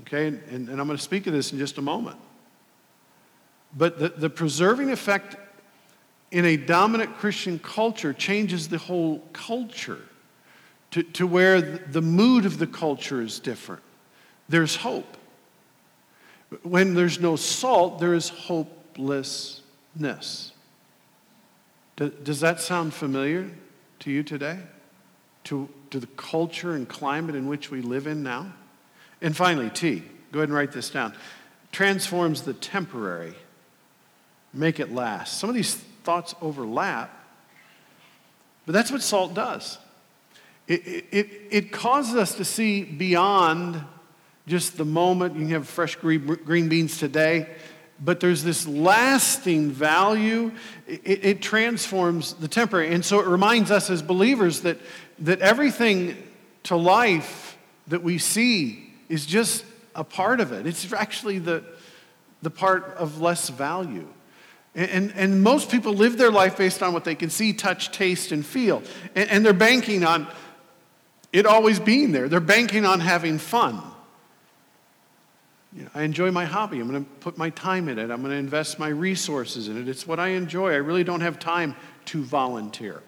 Okay, 0.00 0.28
and, 0.28 0.68
and 0.68 0.80
I'm 0.80 0.86
going 0.86 0.96
to 0.96 1.02
speak 1.02 1.26
of 1.26 1.34
this 1.34 1.52
in 1.52 1.58
just 1.58 1.76
a 1.76 1.82
moment. 1.82 2.16
But 3.76 3.98
the, 3.98 4.08
the 4.10 4.30
preserving 4.30 4.90
effect 4.90 5.36
in 6.30 6.44
a 6.44 6.56
dominant 6.56 7.16
Christian 7.18 7.58
culture 7.58 8.12
changes 8.12 8.68
the 8.68 8.78
whole 8.78 9.20
culture 9.32 10.00
to, 10.92 11.02
to 11.02 11.26
where 11.26 11.60
the 11.60 12.02
mood 12.02 12.44
of 12.46 12.58
the 12.58 12.66
culture 12.66 13.20
is 13.20 13.38
different. 13.40 13.82
There's 14.48 14.76
hope. 14.76 15.16
When 16.62 16.94
there's 16.94 17.18
no 17.20 17.36
salt, 17.36 17.98
there 17.98 18.14
is 18.14 18.28
hopelessness. 18.28 19.62
Does 21.96 22.40
that 22.40 22.60
sound 22.60 22.94
familiar 22.94 23.50
to 24.00 24.10
you 24.10 24.22
today? 24.22 24.58
To, 25.44 25.68
to 25.90 26.00
the 26.00 26.06
culture 26.08 26.74
and 26.74 26.88
climate 26.88 27.34
in 27.34 27.46
which 27.48 27.70
we 27.70 27.80
live 27.80 28.06
in 28.06 28.22
now? 28.22 28.52
And 29.20 29.36
finally, 29.36 29.70
T, 29.70 30.02
go 30.32 30.40
ahead 30.40 30.48
and 30.48 30.56
write 30.56 30.72
this 30.72 30.90
down. 30.90 31.14
Transforms 31.70 32.42
the 32.42 32.54
temporary 32.54 33.34
make 34.54 34.80
it 34.80 34.92
last. 34.92 35.38
Some 35.38 35.50
of 35.50 35.56
these 35.56 35.74
thoughts 36.04 36.34
overlap, 36.40 37.10
but 38.66 38.72
that's 38.72 38.90
what 38.90 39.02
salt 39.02 39.34
does. 39.34 39.78
It, 40.66 41.06
it, 41.12 41.28
it 41.50 41.72
causes 41.72 42.14
us 42.14 42.34
to 42.36 42.44
see 42.44 42.84
beyond 42.84 43.82
just 44.46 44.76
the 44.76 44.84
moment. 44.84 45.34
You 45.34 45.42
can 45.42 45.50
have 45.50 45.68
fresh 45.68 45.96
green 45.96 46.68
beans 46.68 46.98
today, 46.98 47.48
but 48.02 48.20
there's 48.20 48.42
this 48.42 48.66
lasting 48.66 49.70
value. 49.70 50.52
It, 50.86 51.24
it 51.24 51.42
transforms 51.42 52.34
the 52.34 52.48
temporary. 52.48 52.94
And 52.94 53.04
so 53.04 53.20
it 53.20 53.26
reminds 53.26 53.70
us 53.70 53.90
as 53.90 54.02
believers 54.02 54.60
that, 54.62 54.78
that 55.20 55.40
everything 55.40 56.16
to 56.64 56.76
life 56.76 57.58
that 57.88 58.02
we 58.02 58.16
see 58.16 58.90
is 59.10 59.26
just 59.26 59.64
a 59.94 60.04
part 60.04 60.40
of 60.40 60.52
it. 60.52 60.66
It's 60.66 60.90
actually 60.92 61.38
the, 61.38 61.62
the 62.42 62.50
part 62.50 62.84
of 62.96 63.20
less 63.20 63.50
value. 63.50 64.08
And, 64.74 65.12
and 65.14 65.42
most 65.42 65.70
people 65.70 65.92
live 65.92 66.18
their 66.18 66.32
life 66.32 66.56
based 66.56 66.82
on 66.82 66.92
what 66.92 67.04
they 67.04 67.14
can 67.14 67.30
see, 67.30 67.52
touch, 67.52 67.92
taste, 67.92 68.32
and 68.32 68.44
feel. 68.44 68.82
And, 69.14 69.30
and 69.30 69.46
they're 69.46 69.52
banking 69.52 70.04
on 70.04 70.26
it 71.34 71.46
always 71.46 71.80
being 71.80 72.12
there. 72.12 72.28
They're 72.28 72.38
banking 72.38 72.86
on 72.86 73.00
having 73.00 73.38
fun. 73.38 73.82
You 75.72 75.82
know, 75.82 75.90
I 75.92 76.02
enjoy 76.02 76.30
my 76.30 76.44
hobby. 76.44 76.78
I'm 76.78 76.88
going 76.88 77.04
to 77.04 77.10
put 77.18 77.36
my 77.36 77.50
time 77.50 77.88
in 77.88 77.98
it. 77.98 78.12
I'm 78.12 78.20
going 78.20 78.30
to 78.30 78.36
invest 78.36 78.78
my 78.78 78.86
resources 78.86 79.66
in 79.66 79.76
it. 79.76 79.88
It's 79.88 80.06
what 80.06 80.20
I 80.20 80.28
enjoy. 80.28 80.70
I 80.70 80.76
really 80.76 81.02
don't 81.02 81.22
have 81.22 81.40
time 81.40 81.74
to 82.06 82.22
volunteer. 82.22 83.02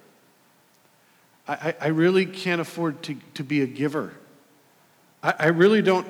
I, 1.46 1.54
I, 1.54 1.74
I 1.82 1.86
really 1.88 2.26
can't 2.26 2.60
afford 2.60 3.00
to, 3.04 3.16
to 3.34 3.44
be 3.44 3.62
a 3.62 3.66
giver. 3.66 4.12
I, 5.22 5.34
I 5.38 5.46
really 5.46 5.80
don't 5.80 6.08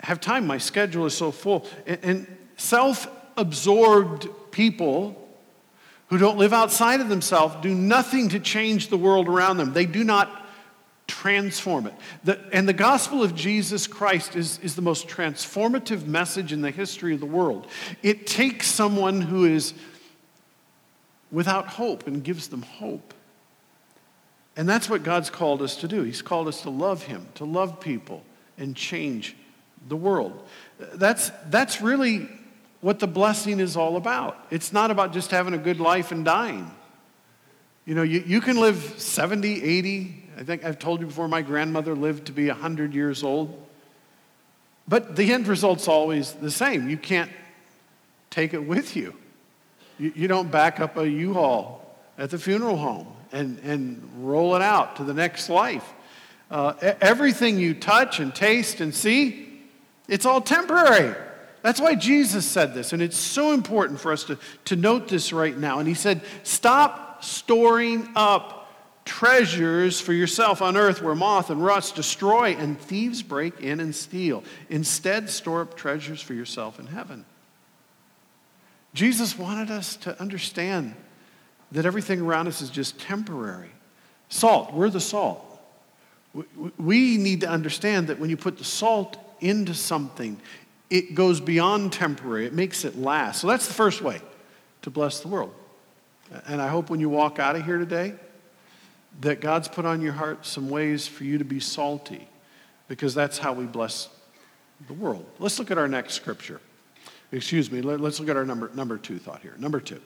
have 0.00 0.20
time. 0.20 0.46
My 0.46 0.56
schedule 0.56 1.04
is 1.04 1.14
so 1.14 1.30
full. 1.30 1.66
And, 1.86 1.98
and 2.02 2.36
self 2.56 3.06
absorbed 3.36 4.28
people 4.54 5.20
who 6.08 6.16
don't 6.16 6.38
live 6.38 6.52
outside 6.52 7.00
of 7.00 7.08
themselves 7.08 7.56
do 7.60 7.74
nothing 7.74 8.28
to 8.28 8.38
change 8.38 8.88
the 8.88 8.96
world 8.96 9.28
around 9.28 9.56
them. 9.56 9.72
They 9.72 9.84
do 9.84 10.04
not 10.04 10.46
transform 11.08 11.88
it. 11.88 11.94
The, 12.22 12.40
and 12.52 12.68
the 12.68 12.72
gospel 12.72 13.22
of 13.22 13.34
Jesus 13.34 13.88
Christ 13.88 14.36
is, 14.36 14.58
is 14.60 14.76
the 14.76 14.82
most 14.82 15.08
transformative 15.08 16.06
message 16.06 16.52
in 16.52 16.62
the 16.62 16.70
history 16.70 17.14
of 17.14 17.20
the 17.20 17.26
world. 17.26 17.66
It 18.02 18.28
takes 18.28 18.68
someone 18.68 19.20
who 19.20 19.44
is 19.44 19.74
without 21.32 21.66
hope 21.66 22.06
and 22.06 22.22
gives 22.22 22.48
them 22.48 22.62
hope. 22.62 23.12
And 24.56 24.68
that's 24.68 24.88
what 24.88 25.02
God's 25.02 25.30
called 25.30 25.62
us 25.62 25.76
to 25.78 25.88
do. 25.88 26.04
He's 26.04 26.22
called 26.22 26.46
us 26.46 26.62
to 26.62 26.70
love 26.70 27.02
Him, 27.02 27.26
to 27.34 27.44
love 27.44 27.80
people, 27.80 28.22
and 28.56 28.76
change 28.76 29.34
the 29.88 29.96
world. 29.96 30.46
That's, 30.78 31.32
that's 31.50 31.80
really 31.82 32.28
what 32.84 32.98
the 32.98 33.06
blessing 33.06 33.60
is 33.60 33.78
all 33.78 33.96
about. 33.96 34.36
It's 34.50 34.70
not 34.70 34.90
about 34.90 35.14
just 35.14 35.30
having 35.30 35.54
a 35.54 35.58
good 35.58 35.80
life 35.80 36.12
and 36.12 36.22
dying. 36.22 36.70
You 37.86 37.94
know, 37.94 38.02
you, 38.02 38.22
you 38.26 38.42
can 38.42 38.60
live 38.60 38.76
70, 38.98 39.64
80. 39.64 40.22
I 40.36 40.42
think 40.42 40.66
I've 40.66 40.78
told 40.78 41.00
you 41.00 41.06
before, 41.06 41.26
my 41.26 41.40
grandmother 41.40 41.94
lived 41.94 42.26
to 42.26 42.32
be 42.32 42.48
100 42.48 42.92
years 42.92 43.22
old. 43.22 43.58
But 44.86 45.16
the 45.16 45.32
end 45.32 45.48
result's 45.48 45.88
always 45.88 46.32
the 46.32 46.50
same. 46.50 46.90
You 46.90 46.98
can't 46.98 47.30
take 48.28 48.52
it 48.52 48.62
with 48.62 48.96
you. 48.96 49.14
You, 49.98 50.12
you 50.14 50.28
don't 50.28 50.50
back 50.50 50.78
up 50.78 50.98
a 50.98 51.08
U-Haul 51.08 51.96
at 52.18 52.28
the 52.28 52.38
funeral 52.38 52.76
home 52.76 53.06
and, 53.32 53.60
and 53.60 54.06
roll 54.18 54.56
it 54.56 54.62
out 54.62 54.96
to 54.96 55.04
the 55.04 55.14
next 55.14 55.48
life. 55.48 55.90
Uh, 56.50 56.74
everything 57.00 57.58
you 57.58 57.72
touch 57.72 58.20
and 58.20 58.34
taste 58.34 58.82
and 58.82 58.94
see, 58.94 59.62
it's 60.06 60.26
all 60.26 60.42
temporary. 60.42 61.16
That's 61.64 61.80
why 61.80 61.94
Jesus 61.94 62.44
said 62.44 62.74
this, 62.74 62.92
and 62.92 63.00
it's 63.00 63.16
so 63.16 63.52
important 63.52 63.98
for 63.98 64.12
us 64.12 64.24
to, 64.24 64.36
to 64.66 64.76
note 64.76 65.08
this 65.08 65.32
right 65.32 65.56
now. 65.56 65.78
And 65.78 65.88
he 65.88 65.94
said, 65.94 66.20
Stop 66.42 67.24
storing 67.24 68.06
up 68.14 68.70
treasures 69.06 69.98
for 69.98 70.12
yourself 70.12 70.60
on 70.60 70.76
earth 70.76 71.00
where 71.00 71.14
moth 71.14 71.48
and 71.48 71.64
rust 71.64 71.94
destroy 71.94 72.54
and 72.54 72.78
thieves 72.78 73.22
break 73.22 73.62
in 73.62 73.80
and 73.80 73.94
steal. 73.94 74.44
Instead, 74.68 75.30
store 75.30 75.62
up 75.62 75.74
treasures 75.74 76.20
for 76.20 76.34
yourself 76.34 76.78
in 76.78 76.86
heaven. 76.86 77.24
Jesus 78.92 79.38
wanted 79.38 79.70
us 79.70 79.96
to 79.96 80.20
understand 80.20 80.94
that 81.72 81.86
everything 81.86 82.20
around 82.20 82.46
us 82.46 82.60
is 82.60 82.68
just 82.68 83.00
temporary. 83.00 83.72
Salt, 84.28 84.74
we're 84.74 84.90
the 84.90 85.00
salt. 85.00 85.42
We 86.76 87.16
need 87.16 87.40
to 87.40 87.48
understand 87.48 88.08
that 88.08 88.18
when 88.20 88.28
you 88.28 88.36
put 88.36 88.58
the 88.58 88.64
salt 88.64 89.16
into 89.40 89.72
something, 89.72 90.38
it 90.94 91.16
goes 91.16 91.40
beyond 91.40 91.92
temporary, 91.92 92.46
it 92.46 92.52
makes 92.52 92.84
it 92.84 92.96
last. 92.96 93.40
So 93.40 93.48
that's 93.48 93.66
the 93.66 93.74
first 93.74 94.00
way 94.00 94.20
to 94.82 94.90
bless 94.90 95.18
the 95.18 95.26
world. 95.26 95.52
And 96.46 96.62
I 96.62 96.68
hope 96.68 96.88
when 96.88 97.00
you 97.00 97.08
walk 97.08 97.40
out 97.40 97.56
of 97.56 97.64
here 97.64 97.78
today, 97.78 98.14
that 99.20 99.40
God's 99.40 99.66
put 99.66 99.84
on 99.84 100.00
your 100.00 100.12
heart 100.12 100.46
some 100.46 100.70
ways 100.70 101.08
for 101.08 101.24
you 101.24 101.36
to 101.38 101.44
be 101.44 101.58
salty, 101.58 102.28
because 102.86 103.12
that's 103.12 103.38
how 103.38 103.52
we 103.52 103.64
bless 103.64 104.08
the 104.86 104.92
world. 104.92 105.26
Let's 105.40 105.58
look 105.58 105.72
at 105.72 105.78
our 105.78 105.88
next 105.88 106.14
scripture. 106.14 106.60
Excuse 107.32 107.72
me, 107.72 107.82
let, 107.82 108.00
us 108.00 108.20
look 108.20 108.28
at 108.28 108.36
our 108.36 108.44
number, 108.44 108.70
number 108.74 108.96
two 108.96 109.18
thought 109.18 109.42
here. 109.42 109.56
Number 109.58 109.80
two. 109.80 110.00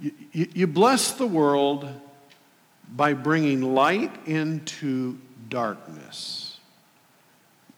You, 0.00 0.10
you, 0.32 0.48
you 0.54 0.66
bless 0.66 1.12
the 1.12 1.26
world 1.26 1.88
by 2.96 3.12
bringing 3.12 3.62
light 3.76 4.26
into 4.26 5.18
darkness. 5.48 6.43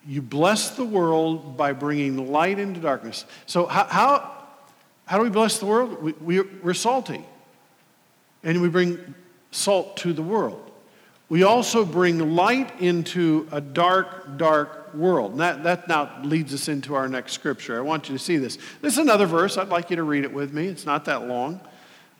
You 0.06 0.22
bless 0.22 0.70
the 0.70 0.84
world 0.84 1.56
by 1.56 1.72
bringing 1.72 2.30
light 2.30 2.58
into 2.58 2.80
darkness. 2.80 3.24
So, 3.46 3.66
how, 3.66 3.84
how, 3.84 4.32
how 5.04 5.18
do 5.18 5.24
we 5.24 5.30
bless 5.30 5.58
the 5.58 5.66
world? 5.66 6.02
We, 6.02 6.12
we, 6.12 6.40
we're 6.40 6.74
salty. 6.74 7.24
And 8.44 8.62
we 8.62 8.68
bring 8.68 9.14
salt 9.50 9.96
to 9.98 10.12
the 10.12 10.22
world. 10.22 10.62
We 11.28 11.42
also 11.42 11.84
bring 11.84 12.36
light 12.36 12.80
into 12.80 13.48
a 13.50 13.60
dark, 13.60 14.36
dark 14.36 14.94
world. 14.94 15.38
That, 15.38 15.64
that 15.64 15.88
now 15.88 16.20
leads 16.22 16.54
us 16.54 16.68
into 16.68 16.94
our 16.94 17.08
next 17.08 17.32
scripture. 17.32 17.76
I 17.76 17.80
want 17.80 18.08
you 18.08 18.16
to 18.16 18.22
see 18.22 18.36
this. 18.36 18.58
This 18.80 18.92
is 18.92 18.98
another 18.98 19.26
verse. 19.26 19.58
I'd 19.58 19.68
like 19.68 19.90
you 19.90 19.96
to 19.96 20.04
read 20.04 20.22
it 20.22 20.32
with 20.32 20.52
me. 20.52 20.68
It's 20.68 20.86
not 20.86 21.04
that 21.06 21.26
long. 21.26 21.60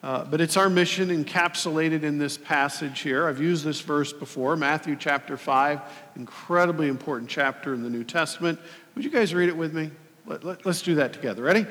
Uh, 0.03 0.25
but 0.25 0.41
it's 0.41 0.57
our 0.57 0.69
mission 0.69 1.09
encapsulated 1.09 2.03
in 2.03 2.19
this 2.19 2.37
passage 2.37 3.01
here. 3.01 3.27
I've 3.27 3.41
used 3.41 3.65
this 3.65 3.81
verse 3.81 4.13
before, 4.13 4.57
Matthew 4.57 4.95
chapter 4.95 5.37
5, 5.37 5.81
incredibly 6.17 6.89
important 6.89 7.31
chapter 7.31 7.75
in 7.75 7.83
the 7.83 7.91
New 7.91 8.05
Testament. 8.05 8.59
Would 8.95 9.05
you 9.05 9.11
guys 9.11 9.35
read 9.35 9.49
it 9.49 9.57
with 9.57 9.75
me? 9.75 9.91
Let, 10.27 10.45
let, 10.45 10.67
let's 10.67 10.83
do 10.83 10.97
that 10.97 11.13
together. 11.13 11.43
Ready? 11.43 11.67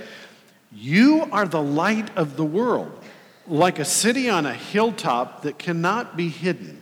You 0.71 1.27
are 1.31 1.45
the 1.45 1.61
light 1.61 2.15
of 2.17 2.35
the 2.35 2.43
world, 2.43 2.99
like 3.47 3.79
a 3.79 3.85
city 3.85 4.29
on 4.29 4.45
a 4.45 4.53
hilltop 4.53 5.43
that 5.43 5.57
cannot 5.57 6.17
be 6.17 6.29
hidden. 6.29 6.81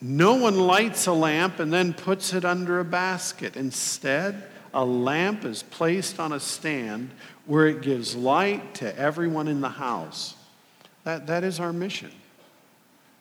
No 0.00 0.34
one 0.34 0.58
lights 0.58 1.06
a 1.06 1.12
lamp 1.12 1.58
and 1.58 1.72
then 1.72 1.94
puts 1.94 2.32
it 2.34 2.44
under 2.44 2.80
a 2.80 2.84
basket. 2.84 3.56
Instead, 3.56 4.42
a 4.74 4.84
lamp 4.84 5.44
is 5.44 5.62
placed 5.62 6.18
on 6.18 6.32
a 6.32 6.40
stand 6.40 7.10
where 7.46 7.66
it 7.66 7.82
gives 7.82 8.14
light 8.14 8.74
to 8.76 8.98
everyone 8.98 9.48
in 9.48 9.60
the 9.60 9.68
house. 9.68 10.34
That, 11.04 11.26
that 11.26 11.44
is 11.44 11.60
our 11.60 11.72
mission. 11.72 12.10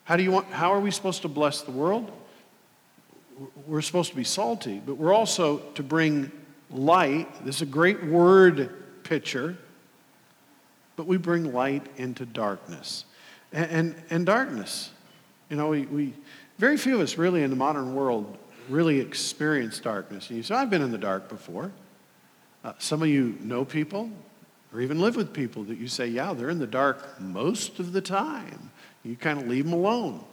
How, 0.04 0.16
do 0.18 0.24
you 0.24 0.32
want, 0.32 0.48
how 0.48 0.74
are 0.74 0.80
we 0.80 0.92
supposed 0.92 1.22
to 1.24 1.28
bless 1.28 1.62
the 1.62 1.72
world? 1.72 2.12
We're 3.66 3.82
supposed 3.82 4.10
to 4.12 4.16
be 4.16 4.24
salty, 4.24 4.82
but 4.86 4.96
we're 4.96 5.14
also 5.14 5.58
to 5.76 5.84
bring 5.84 6.32
light. 6.70 7.46
This 7.46 7.58
is 7.58 7.62
a 7.64 7.66
great 7.68 8.04
word 8.04 9.04
picture, 9.04 9.58
but 10.96 11.08
we 11.08 11.18
bring 11.18 11.54
light 11.54 11.88
into 11.98 12.26
darkness. 12.26 13.06
And, 13.52 13.72
and, 13.72 13.96
and 14.10 14.26
darkness, 14.26 14.92
you 15.50 15.58
know, 15.58 15.70
we, 15.70 15.86
we, 15.88 16.14
very 16.58 16.78
few 16.78 16.96
of 16.96 17.02
us 17.02 17.18
really 17.18 17.44
in 17.44 17.50
the 17.50 17.56
modern 17.56 17.96
world 17.96 18.38
really 18.70 19.00
experience 19.00 19.80
darkness. 19.80 20.30
And 20.30 20.38
you 20.38 20.44
say, 20.44 20.56
I've 20.56 20.70
been 20.70 20.82
in 20.82 20.92
the 20.92 20.98
dark 20.98 21.30
before. 21.30 21.72
Uh, 22.64 22.74
some 22.78 23.02
of 23.02 23.08
you 23.08 23.38
know 23.42 23.66
people 23.66 24.10
or 24.74 24.82
even 24.82 25.02
live 25.02 25.16
with 25.16 25.34
people 25.34 25.64
that 25.66 25.78
you 25.78 25.88
say, 25.88 26.08
yeah, 26.08 26.34
they're 26.34 26.50
in 26.50 26.60
the 26.60 26.68
dark 26.68 27.20
most 27.20 27.80
of 27.80 27.94
the 27.94 28.02
time. 28.02 28.72
You 29.04 29.16
kind 29.16 29.40
of 29.40 29.48
leave 29.48 29.66
them 29.66 29.74
alone. 29.74 30.24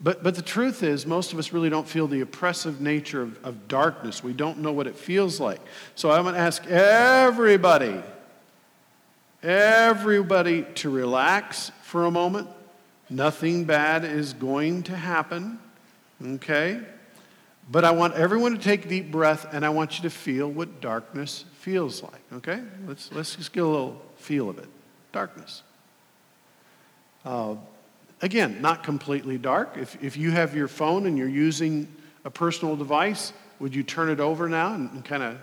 But, 0.00 0.22
but 0.22 0.34
the 0.34 0.42
truth 0.42 0.82
is, 0.82 1.06
most 1.06 1.32
of 1.32 1.38
us 1.38 1.52
really 1.52 1.70
don't 1.70 1.88
feel 1.88 2.06
the 2.06 2.20
oppressive 2.20 2.80
nature 2.80 3.22
of, 3.22 3.44
of 3.44 3.68
darkness. 3.68 4.24
We 4.24 4.32
don't 4.32 4.58
know 4.58 4.72
what 4.72 4.86
it 4.86 4.96
feels 4.96 5.38
like. 5.38 5.60
So 5.94 6.10
I'm 6.10 6.24
going 6.24 6.34
to 6.34 6.40
ask 6.40 6.66
everybody, 6.66 8.02
everybody 9.42 10.66
to 10.76 10.90
relax 10.90 11.70
for 11.82 12.06
a 12.06 12.10
moment. 12.10 12.48
Nothing 13.08 13.64
bad 13.64 14.04
is 14.04 14.32
going 14.32 14.82
to 14.84 14.96
happen, 14.96 15.58
okay? 16.22 16.80
But 17.70 17.84
I 17.84 17.92
want 17.92 18.14
everyone 18.14 18.52
to 18.52 18.62
take 18.62 18.84
a 18.84 18.88
deep 18.88 19.10
breath 19.10 19.46
and 19.52 19.64
I 19.64 19.70
want 19.70 19.96
you 19.96 20.02
to 20.02 20.10
feel 20.10 20.50
what 20.50 20.80
darkness 20.80 21.44
feels 21.60 22.02
like, 22.02 22.20
okay? 22.32 22.62
Let's, 22.86 23.10
let's 23.12 23.36
just 23.36 23.52
get 23.52 23.62
a 23.62 23.66
little 23.66 24.02
feel 24.16 24.50
of 24.50 24.58
it. 24.58 24.68
Darkness. 25.12 25.62
Uh, 27.24 27.56
again, 28.20 28.60
not 28.60 28.82
completely 28.82 29.38
dark. 29.38 29.76
If, 29.78 30.02
if 30.02 30.16
you 30.16 30.30
have 30.30 30.54
your 30.54 30.68
phone 30.68 31.06
and 31.06 31.16
you're 31.16 31.26
using 31.26 31.88
a 32.24 32.30
personal 32.30 32.76
device, 32.76 33.32
would 33.60 33.74
you 33.74 33.82
turn 33.82 34.10
it 34.10 34.20
over 34.20 34.48
now 34.48 34.74
and, 34.74 34.90
and 34.90 35.04
kind 35.04 35.22
of 35.22 35.38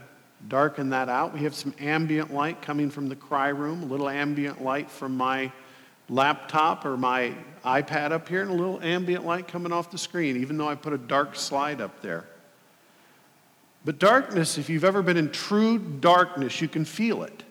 darken 0.47 0.91
that 0.91 1.09
out? 1.09 1.33
We 1.33 1.41
have 1.41 1.55
some 1.55 1.73
ambient 1.79 2.31
light 2.31 2.61
coming 2.61 2.91
from 2.91 3.09
the 3.09 3.15
cry 3.15 3.49
room, 3.49 3.81
a 3.81 3.85
little 3.85 4.09
ambient 4.09 4.63
light 4.63 4.91
from 4.91 5.17
my 5.17 5.51
laptop 6.11 6.85
or 6.85 6.97
my 6.97 7.33
iPad 7.63 8.11
up 8.11 8.27
here, 8.27 8.41
and 8.41 8.51
a 8.51 8.53
little 8.53 8.81
ambient 8.81 9.25
light 9.25 9.47
coming 9.47 9.71
off 9.71 9.89
the 9.89 9.97
screen, 9.97 10.37
even 10.37 10.57
though 10.57 10.67
I 10.67 10.75
put 10.75 10.93
a 10.93 10.97
dark 10.97 11.35
slide 11.35 11.79
up 11.79 12.01
there. 12.01 12.25
But 13.85 13.97
darkness, 13.97 14.57
if 14.57 14.69
you've 14.69 14.83
ever 14.83 15.01
been 15.01 15.17
in 15.17 15.31
true 15.31 15.79
darkness, 15.79 16.61
you 16.61 16.67
can 16.67 16.85
feel 16.85 17.23
it. 17.23 17.43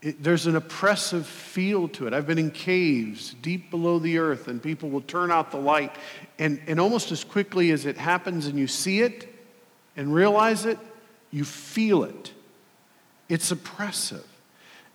it. 0.00 0.22
There's 0.22 0.46
an 0.46 0.56
oppressive 0.56 1.26
feel 1.26 1.88
to 1.88 2.06
it. 2.06 2.14
I've 2.14 2.26
been 2.26 2.38
in 2.38 2.50
caves 2.50 3.34
deep 3.42 3.70
below 3.70 3.98
the 3.98 4.18
earth, 4.18 4.48
and 4.48 4.62
people 4.62 4.88
will 4.88 5.02
turn 5.02 5.30
out 5.30 5.50
the 5.50 5.58
light, 5.58 5.94
and, 6.38 6.60
and 6.66 6.78
almost 6.78 7.12
as 7.12 7.24
quickly 7.24 7.72
as 7.72 7.86
it 7.86 7.98
happens 7.98 8.46
and 8.46 8.58
you 8.58 8.66
see 8.66 9.00
it 9.00 9.32
and 9.96 10.14
realize 10.14 10.64
it, 10.64 10.78
you 11.30 11.44
feel 11.44 12.04
it. 12.04 12.32
It's 13.28 13.50
oppressive. 13.50 14.24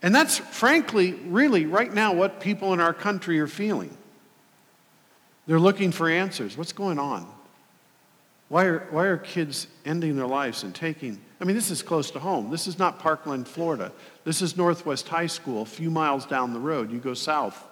And 0.03 0.13
that's 0.15 0.37
frankly, 0.37 1.13
really, 1.13 1.65
right 1.65 1.93
now, 1.93 2.13
what 2.13 2.39
people 2.39 2.73
in 2.73 2.79
our 2.79 2.93
country 2.93 3.39
are 3.39 3.47
feeling. 3.47 3.95
They're 5.47 5.59
looking 5.59 5.91
for 5.91 6.09
answers. 6.09 6.57
What's 6.57 6.73
going 6.73 6.97
on? 6.97 7.27
Why 8.49 8.65
are, 8.65 8.79
why 8.91 9.05
are 9.05 9.17
kids 9.17 9.67
ending 9.85 10.15
their 10.15 10.27
lives 10.27 10.63
and 10.63 10.73
taking? 10.73 11.19
I 11.39 11.45
mean, 11.45 11.55
this 11.55 11.71
is 11.71 11.81
close 11.81 12.11
to 12.11 12.19
home. 12.19 12.51
This 12.51 12.67
is 12.67 12.77
not 12.77 12.99
Parkland, 12.99 13.47
Florida. 13.47 13.91
This 14.23 14.41
is 14.41 14.57
Northwest 14.57 15.07
High 15.07 15.27
School, 15.27 15.61
a 15.61 15.65
few 15.65 15.89
miles 15.89 16.25
down 16.25 16.53
the 16.53 16.59
road. 16.59 16.91
You 16.91 16.99
go 16.99 17.13
south 17.13 17.63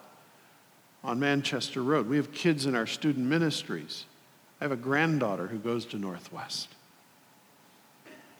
on 1.03 1.19
Manchester 1.19 1.83
Road. 1.83 2.07
We 2.07 2.17
have 2.17 2.31
kids 2.31 2.65
in 2.65 2.75
our 2.75 2.87
student 2.87 3.25
ministries. 3.25 4.05
I 4.61 4.63
have 4.63 4.71
a 4.71 4.77
granddaughter 4.77 5.47
who 5.47 5.57
goes 5.57 5.85
to 5.87 5.97
Northwest. 5.97 6.69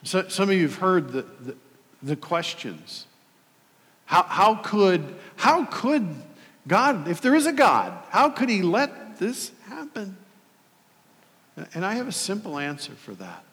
So, 0.03 0.27
some 0.29 0.49
of 0.49 0.55
you 0.55 0.63
have 0.63 0.75
heard 0.75 1.09
the, 1.11 1.25
the, 1.41 1.55
the 2.01 2.15
questions. 2.15 3.05
How, 4.09 4.23
how, 4.23 4.55
could, 4.55 5.15
how 5.35 5.65
could 5.65 6.07
God, 6.67 7.07
if 7.07 7.21
there 7.21 7.35
is 7.35 7.45
a 7.45 7.53
God, 7.53 7.93
how 8.09 8.29
could 8.29 8.49
He 8.49 8.61
let 8.61 9.19
this 9.19 9.51
happen? 9.67 10.17
And 11.73 11.85
I 11.85 11.93
have 11.93 12.07
a 12.07 12.11
simple 12.11 12.57
answer 12.57 12.93
for 12.93 13.11
that. 13.11 13.43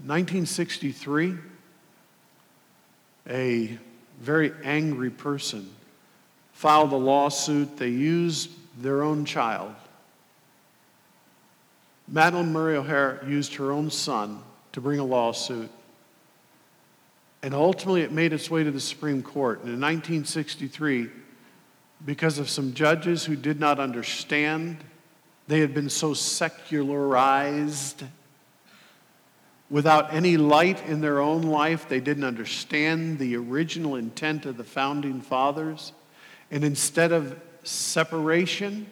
In 0.00 0.08
1963, 0.08 1.36
a 3.28 3.78
very 4.20 4.52
angry 4.62 5.10
person 5.10 5.70
filed 6.52 6.92
a 6.92 6.96
lawsuit. 6.96 7.76
They 7.76 7.88
used 7.88 8.50
their 8.80 9.02
own 9.02 9.24
child 9.24 9.74
Madalyn 12.12 12.48
Murray 12.52 12.76
O'Hair 12.76 13.22
used 13.26 13.54
her 13.56 13.70
own 13.70 13.90
son 13.90 14.40
to 14.72 14.80
bring 14.80 14.98
a 14.98 15.04
lawsuit. 15.04 15.70
And 17.42 17.54
ultimately, 17.54 18.02
it 18.02 18.12
made 18.12 18.32
its 18.32 18.50
way 18.50 18.64
to 18.64 18.70
the 18.70 18.80
Supreme 18.80 19.22
Court. 19.22 19.60
And 19.60 19.68
in 19.68 19.80
1963, 19.80 21.08
because 22.04 22.38
of 22.38 22.48
some 22.50 22.74
judges 22.74 23.24
who 23.24 23.36
did 23.36 23.60
not 23.60 23.78
understand, 23.78 24.78
they 25.46 25.60
had 25.60 25.72
been 25.72 25.88
so 25.88 26.14
secularized 26.14 28.02
without 29.70 30.12
any 30.12 30.36
light 30.36 30.84
in 30.86 31.00
their 31.00 31.20
own 31.20 31.42
life. 31.42 31.88
They 31.88 32.00
didn't 32.00 32.24
understand 32.24 33.18
the 33.18 33.36
original 33.36 33.96
intent 33.96 34.46
of 34.46 34.56
the 34.56 34.64
founding 34.64 35.20
fathers. 35.20 35.92
And 36.50 36.64
instead 36.64 37.12
of 37.12 37.38
separation 37.62 38.90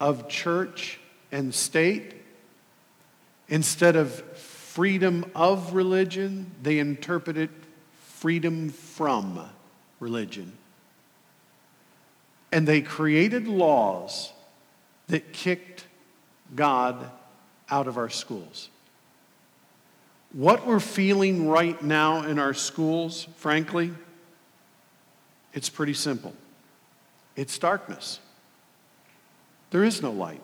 of 0.00 0.28
church 0.28 0.98
and 1.30 1.54
state, 1.54 2.14
instead 3.48 3.96
of 3.96 4.22
freedom 4.78 5.28
of 5.34 5.74
religion, 5.74 6.48
they 6.62 6.78
interpreted 6.78 7.50
freedom 8.00 8.68
from 8.68 9.44
religion. 9.98 10.52
And 12.52 12.64
they 12.64 12.80
created 12.80 13.48
laws 13.48 14.32
that 15.08 15.32
kicked 15.32 15.84
God 16.54 17.10
out 17.68 17.88
of 17.88 17.96
our 17.96 18.08
schools. 18.08 18.68
What 20.32 20.64
we're 20.64 20.78
feeling 20.78 21.48
right 21.48 21.82
now 21.82 22.22
in 22.22 22.38
our 22.38 22.54
schools, 22.54 23.26
frankly, 23.34 23.90
it's 25.54 25.68
pretty 25.68 25.94
simple 25.94 26.36
it's 27.34 27.58
darkness. 27.58 28.20
There 29.72 29.82
is 29.82 30.00
no 30.02 30.12
light, 30.12 30.42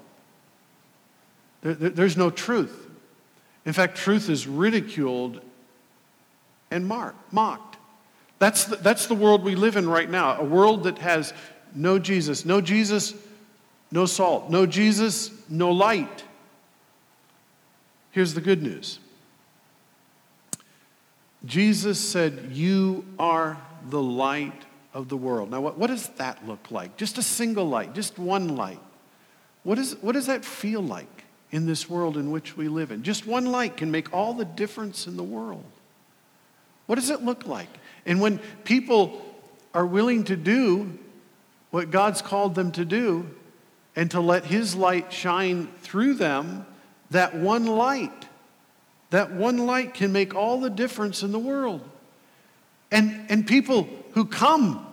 there, 1.63 1.75
there, 1.75 1.91
there's 1.91 2.17
no 2.17 2.31
truth. 2.31 2.84
In 3.65 3.73
fact, 3.73 3.97
truth 3.97 4.29
is 4.29 4.47
ridiculed 4.47 5.41
and 6.71 6.87
mocked. 6.87 7.77
That's 8.39 8.65
the, 8.65 8.77
that's 8.77 9.07
the 9.07 9.15
world 9.15 9.43
we 9.43 9.55
live 9.55 9.77
in 9.77 9.89
right 9.89 10.11
now, 10.11 10.39
a 10.39 10.45
world 10.45 10.85
that 10.85 10.99
has 10.99 11.33
no 11.75 11.99
Jesus, 11.99 12.45
no 12.45 12.61
Jesus, 12.61 13.15
no 13.91 14.07
salt, 14.07 14.51
no 14.51 14.67
Jesus, 14.67 15.31
no 15.49 15.71
light. 15.71 16.25
Here's 18.11 18.35
the 18.35 18.41
good 18.41 18.63
news 18.63 18.99
Jesus 21.45 21.99
said, 21.99 22.51
You 22.53 23.05
are 23.19 23.61
the 23.89 24.03
light 24.03 24.65
of 24.93 25.09
the 25.09 25.17
world. 25.17 25.51
Now, 25.51 25.61
what, 25.61 25.79
what 25.79 25.89
does 25.89 26.09
that 26.11 26.47
look 26.47 26.71
like? 26.71 26.97
Just 26.97 27.19
a 27.19 27.23
single 27.23 27.69
light, 27.69 27.95
just 27.95 28.19
one 28.19 28.57
light. 28.57 28.81
What, 29.63 29.79
is, 29.79 29.97
what 30.01 30.13
does 30.13 30.27
that 30.27 30.45
feel 30.45 30.83
like 30.83 31.14
in 31.55 31.67
this 31.67 31.89
world 31.89 32.17
in 32.17 32.31
which 32.31 32.57
we 32.57 32.69
live 32.69 32.91
in? 32.91 33.03
Just 33.03 33.27
one 33.27 33.47
light 33.47 33.77
can 33.77 33.91
make 33.91 34.13
all 34.13 34.35
the 34.35 34.45
difference 34.45 35.07
in 35.07 35.17
the 35.17 35.23
world. 35.23 35.65
What 36.87 36.97
does 36.97 37.11
it 37.11 37.23
look 37.23 37.47
like? 37.47 37.69
And 38.05 38.21
when 38.21 38.39
people 38.65 39.23
are 39.73 39.87
willing 39.87 40.25
to 40.25 40.37
do 40.37 40.99
what 41.71 41.91
God's 41.91 42.23
called 42.23 42.55
them 42.55 42.73
to 42.73 42.85
do 42.85 43.31
and 43.97 44.11
to 44.11 44.21
let 44.21 44.45
His 44.45 44.75
light 44.75 45.13
shine 45.13 45.69
through 45.83 46.15
them, 46.15 46.67
that 47.11 47.35
one 47.35 47.67
light 47.67 48.29
that 49.15 49.31
one 49.31 49.59
light 49.59 49.95
can 49.95 50.11
make 50.11 50.35
all 50.35 50.61
the 50.61 50.69
difference 50.69 51.23
in 51.23 51.31
the 51.31 51.39
world. 51.39 51.81
And, 52.91 53.27
and 53.29 53.47
people 53.47 53.89
who 54.11 54.25
come 54.25 54.85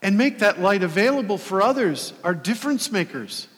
and 0.00 0.16
make 0.16 0.38
that 0.38 0.58
light 0.58 0.82
available 0.82 1.36
for 1.36 1.60
others 1.60 2.14
are 2.24 2.34
difference 2.34 2.90
makers. 2.90 3.48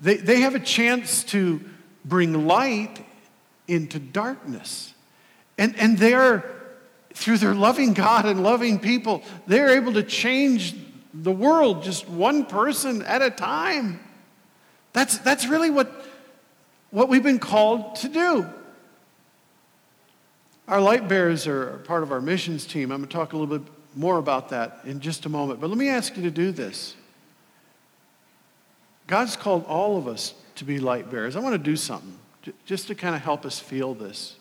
They, 0.00 0.16
they 0.16 0.40
have 0.40 0.54
a 0.54 0.60
chance 0.60 1.24
to 1.24 1.60
bring 2.04 2.46
light 2.46 3.04
into 3.66 3.98
darkness. 3.98 4.94
And, 5.58 5.76
and 5.78 5.98
they're, 5.98 6.44
through 7.14 7.38
their 7.38 7.54
loving 7.54 7.94
God 7.94 8.26
and 8.26 8.42
loving 8.42 8.78
people, 8.78 9.22
they're 9.46 9.70
able 9.70 9.94
to 9.94 10.02
change 10.02 10.74
the 11.14 11.32
world 11.32 11.82
just 11.82 12.08
one 12.08 12.44
person 12.44 13.02
at 13.02 13.22
a 13.22 13.30
time. 13.30 14.00
That's, 14.92 15.18
that's 15.18 15.46
really 15.46 15.70
what 15.70 16.06
what 16.96 17.10
we've 17.10 17.22
been 17.22 17.38
called 17.38 17.96
to 17.96 18.08
do. 18.08 18.46
Our 20.66 20.80
light 20.80 21.08
bearers 21.08 21.46
are 21.46 21.76
part 21.84 22.02
of 22.02 22.10
our 22.10 22.22
missions 22.22 22.64
team. 22.64 22.90
I'm 22.90 23.00
going 23.00 23.08
to 23.08 23.14
talk 23.14 23.34
a 23.34 23.36
little 23.36 23.58
bit 23.58 23.68
more 23.94 24.16
about 24.16 24.48
that 24.48 24.80
in 24.84 25.00
just 25.00 25.26
a 25.26 25.28
moment. 25.28 25.60
But 25.60 25.68
let 25.68 25.78
me 25.78 25.90
ask 25.90 26.16
you 26.16 26.22
to 26.22 26.30
do 26.30 26.52
this. 26.52 26.95
God's 29.06 29.36
called 29.36 29.64
all 29.66 29.96
of 29.96 30.08
us 30.08 30.34
to 30.56 30.64
be 30.64 30.78
light 30.78 31.10
bearers. 31.10 31.36
I 31.36 31.40
want 31.40 31.54
to 31.54 31.58
do 31.58 31.76
something 31.76 32.18
just 32.64 32.88
to 32.88 32.94
kind 32.94 33.14
of 33.14 33.22
help 33.22 33.44
us 33.44 33.58
feel 33.58 33.94
this. 33.94 34.36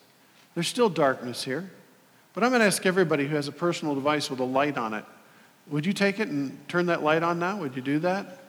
There's 0.53 0.67
still 0.67 0.89
darkness 0.89 1.43
here, 1.43 1.69
but 2.33 2.43
I'm 2.43 2.49
going 2.49 2.61
to 2.61 2.65
ask 2.65 2.85
everybody 2.85 3.27
who 3.27 3.35
has 3.35 3.47
a 3.47 3.51
personal 3.51 3.95
device 3.95 4.29
with 4.29 4.39
a 4.39 4.45
light 4.45 4.77
on 4.77 4.93
it 4.93 5.05
would 5.69 5.85
you 5.85 5.93
take 5.93 6.19
it 6.19 6.27
and 6.27 6.67
turn 6.67 6.87
that 6.87 7.03
light 7.03 7.23
on 7.23 7.39
now? 7.39 7.57
Would 7.57 7.75
you 7.75 7.81
do 7.81 7.99
that? 7.99 8.39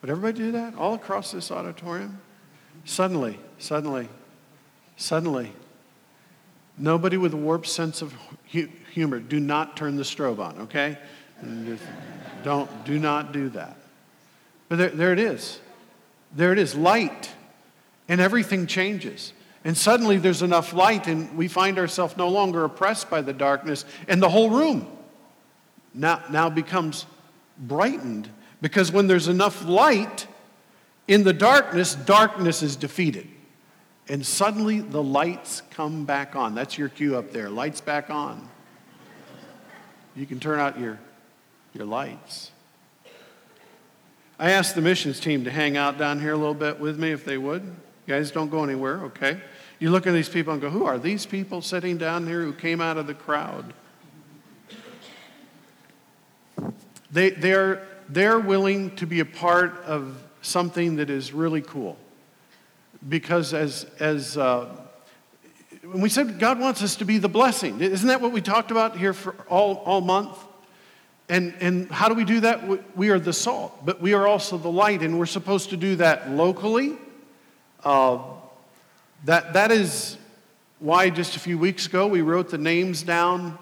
Would 0.00 0.10
everybody 0.10 0.38
do 0.38 0.52
that 0.52 0.74
all 0.76 0.94
across 0.94 1.32
this 1.32 1.50
auditorium? 1.50 2.20
Suddenly, 2.84 3.38
suddenly, 3.58 4.08
suddenly, 4.96 5.52
nobody 6.76 7.16
with 7.16 7.34
a 7.34 7.36
warped 7.36 7.66
sense 7.66 8.02
of 8.02 8.14
humor, 8.44 9.20
do 9.20 9.40
not 9.40 9.76
turn 9.76 9.96
the 9.96 10.02
strobe 10.02 10.38
on, 10.38 10.58
okay? 10.62 10.98
don't, 12.42 12.84
do 12.84 12.98
not 12.98 13.32
do 13.32 13.48
that. 13.50 13.76
But 14.70 14.78
there, 14.78 14.88
there 14.88 15.12
it 15.12 15.18
is. 15.18 15.60
There 16.34 16.52
it 16.52 16.58
is, 16.58 16.74
light. 16.74 17.30
And 18.08 18.20
everything 18.20 18.66
changes. 18.66 19.34
And 19.64 19.76
suddenly 19.76 20.16
there's 20.16 20.40
enough 20.40 20.72
light, 20.72 21.06
and 21.06 21.36
we 21.36 21.48
find 21.48 21.78
ourselves 21.78 22.16
no 22.16 22.28
longer 22.28 22.64
oppressed 22.64 23.10
by 23.10 23.20
the 23.20 23.34
darkness, 23.34 23.84
and 24.08 24.22
the 24.22 24.30
whole 24.30 24.48
room 24.48 24.86
now, 25.92 26.22
now 26.30 26.48
becomes 26.48 27.04
brightened. 27.58 28.30
Because 28.62 28.90
when 28.92 29.06
there's 29.06 29.28
enough 29.28 29.64
light, 29.64 30.26
in 31.08 31.24
the 31.24 31.32
darkness, 31.32 31.94
darkness 31.94 32.62
is 32.62 32.76
defeated. 32.76 33.26
And 34.08 34.24
suddenly 34.24 34.80
the 34.80 35.02
lights 35.02 35.62
come 35.70 36.04
back 36.04 36.36
on. 36.36 36.54
That's 36.54 36.78
your 36.78 36.88
cue 36.88 37.16
up 37.16 37.32
there. 37.32 37.50
Lights 37.50 37.80
back 37.80 38.08
on. 38.08 38.48
You 40.14 40.26
can 40.26 40.38
turn 40.38 40.60
out 40.60 40.78
your, 40.78 40.98
your 41.74 41.86
lights. 41.86 42.52
I 44.40 44.52
asked 44.52 44.74
the 44.74 44.80
missions 44.80 45.20
team 45.20 45.44
to 45.44 45.50
hang 45.50 45.76
out 45.76 45.98
down 45.98 46.18
here 46.18 46.32
a 46.32 46.36
little 46.36 46.54
bit 46.54 46.80
with 46.80 46.98
me 46.98 47.10
if 47.10 47.26
they 47.26 47.36
would. 47.36 47.62
You 47.62 47.74
guys 48.14 48.30
don't 48.30 48.48
go 48.48 48.64
anywhere, 48.64 49.00
okay? 49.04 49.38
You 49.78 49.90
look 49.90 50.06
at 50.06 50.14
these 50.14 50.30
people 50.30 50.54
and 50.54 50.62
go, 50.62 50.70
Who 50.70 50.86
are 50.86 50.98
these 50.98 51.26
people 51.26 51.60
sitting 51.60 51.98
down 51.98 52.26
here 52.26 52.40
who 52.40 52.54
came 52.54 52.80
out 52.80 52.96
of 52.96 53.06
the 53.06 53.12
crowd? 53.12 53.74
They, 57.12 57.30
they're, 57.30 57.86
they're 58.08 58.38
willing 58.38 58.96
to 58.96 59.06
be 59.06 59.20
a 59.20 59.26
part 59.26 59.74
of 59.84 60.22
something 60.40 60.96
that 60.96 61.10
is 61.10 61.34
really 61.34 61.60
cool. 61.60 61.98
Because 63.06 63.52
as, 63.52 63.84
as 63.98 64.38
uh, 64.38 64.74
when 65.82 66.00
we 66.00 66.08
said 66.08 66.38
God 66.38 66.58
wants 66.58 66.82
us 66.82 66.96
to 66.96 67.04
be 67.04 67.18
the 67.18 67.28
blessing, 67.28 67.82
isn't 67.82 68.08
that 68.08 68.22
what 68.22 68.32
we 68.32 68.40
talked 68.40 68.70
about 68.70 68.96
here 68.96 69.12
for 69.12 69.34
all, 69.50 69.76
all 69.84 70.00
month? 70.00 70.34
And, 71.30 71.54
and 71.60 71.88
how 71.92 72.08
do 72.08 72.16
we 72.16 72.24
do 72.24 72.40
that? 72.40 72.96
We 72.96 73.10
are 73.10 73.20
the 73.20 73.32
salt, 73.32 73.86
but 73.86 74.00
we 74.00 74.14
are 74.14 74.26
also 74.26 74.58
the 74.58 74.68
light, 74.68 75.00
and 75.02 75.16
we're 75.16 75.26
supposed 75.26 75.70
to 75.70 75.76
do 75.76 75.94
that 75.96 76.28
locally. 76.28 76.96
Uh, 77.84 78.18
that, 79.26 79.52
that 79.52 79.70
is 79.70 80.18
why 80.80 81.08
just 81.08 81.36
a 81.36 81.38
few 81.38 81.56
weeks 81.56 81.86
ago 81.86 82.08
we 82.08 82.20
wrote 82.20 82.50
the 82.50 82.58
names 82.58 83.04
down 83.04 83.56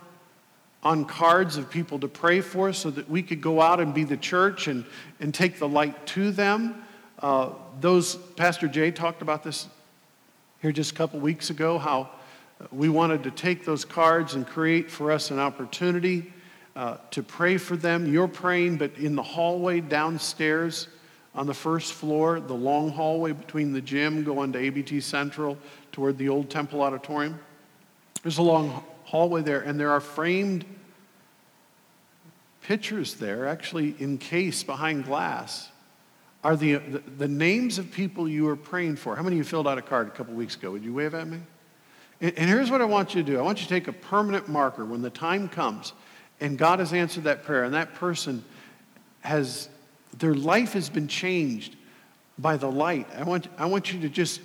on 0.82 1.04
cards 1.04 1.58
of 1.58 1.68
people 1.68 1.98
to 1.98 2.08
pray 2.08 2.40
for 2.40 2.72
so 2.72 2.90
that 2.90 3.10
we 3.10 3.22
could 3.22 3.42
go 3.42 3.60
out 3.60 3.80
and 3.80 3.92
be 3.92 4.04
the 4.04 4.16
church 4.16 4.66
and, 4.66 4.86
and 5.20 5.34
take 5.34 5.58
the 5.58 5.68
light 5.68 6.06
to 6.06 6.30
them. 6.30 6.82
Uh, 7.20 7.50
those, 7.82 8.16
Pastor 8.16 8.66
Jay 8.66 8.90
talked 8.90 9.20
about 9.20 9.44
this 9.44 9.68
here 10.62 10.72
just 10.72 10.92
a 10.92 10.94
couple 10.94 11.20
weeks 11.20 11.50
ago, 11.50 11.76
how 11.76 12.08
we 12.72 12.88
wanted 12.88 13.24
to 13.24 13.30
take 13.30 13.66
those 13.66 13.84
cards 13.84 14.32
and 14.32 14.46
create 14.46 14.90
for 14.90 15.12
us 15.12 15.30
an 15.30 15.38
opportunity 15.38 16.32
uh, 16.78 16.96
to 17.10 17.24
pray 17.24 17.58
for 17.58 17.76
them. 17.76 18.06
You're 18.06 18.28
praying, 18.28 18.76
but 18.76 18.96
in 18.96 19.16
the 19.16 19.22
hallway 19.22 19.80
downstairs 19.80 20.86
on 21.34 21.48
the 21.48 21.54
first 21.54 21.92
floor, 21.92 22.38
the 22.38 22.54
long 22.54 22.90
hallway 22.90 23.32
between 23.32 23.72
the 23.72 23.80
gym 23.80 24.22
going 24.22 24.52
to 24.52 24.60
ABT 24.60 25.00
Central 25.00 25.58
toward 25.90 26.16
the 26.18 26.28
old 26.28 26.50
Temple 26.50 26.80
Auditorium, 26.80 27.40
there's 28.22 28.38
a 28.38 28.42
long 28.42 28.84
hallway 29.02 29.42
there, 29.42 29.60
and 29.60 29.78
there 29.78 29.90
are 29.90 29.98
framed 29.98 30.64
pictures 32.62 33.14
there, 33.14 33.48
actually 33.48 33.96
encased 33.98 34.64
behind 34.66 35.04
glass, 35.04 35.70
are 36.44 36.54
the, 36.54 36.76
the, 36.76 36.98
the, 36.98 37.28
names 37.28 37.78
of 37.78 37.90
people 37.90 38.28
you 38.28 38.46
are 38.48 38.54
praying 38.54 38.94
for. 38.94 39.16
How 39.16 39.22
many 39.24 39.34
of 39.34 39.38
you 39.38 39.44
filled 39.44 39.66
out 39.66 39.78
a 39.78 39.82
card 39.82 40.06
a 40.06 40.10
couple 40.10 40.34
weeks 40.34 40.54
ago? 40.54 40.70
Would 40.70 40.84
you 40.84 40.94
wave 40.94 41.14
at 41.14 41.26
me? 41.26 41.40
And, 42.20 42.38
and 42.38 42.48
here's 42.48 42.70
what 42.70 42.80
I 42.80 42.84
want 42.84 43.16
you 43.16 43.24
to 43.24 43.28
do 43.28 43.36
I 43.36 43.42
want 43.42 43.58
you 43.58 43.64
to 43.64 43.68
take 43.68 43.88
a 43.88 43.92
permanent 43.92 44.48
marker 44.48 44.84
when 44.84 45.02
the 45.02 45.10
time 45.10 45.48
comes 45.48 45.92
and 46.40 46.56
God 46.56 46.78
has 46.78 46.92
answered 46.92 47.24
that 47.24 47.42
prayer, 47.42 47.64
and 47.64 47.74
that 47.74 47.94
person 47.94 48.44
has, 49.20 49.68
their 50.16 50.34
life 50.34 50.72
has 50.74 50.88
been 50.88 51.08
changed 51.08 51.76
by 52.38 52.56
the 52.56 52.70
light. 52.70 53.08
I 53.16 53.24
want, 53.24 53.48
I 53.58 53.66
want 53.66 53.92
you 53.92 54.00
to 54.00 54.08
just 54.08 54.40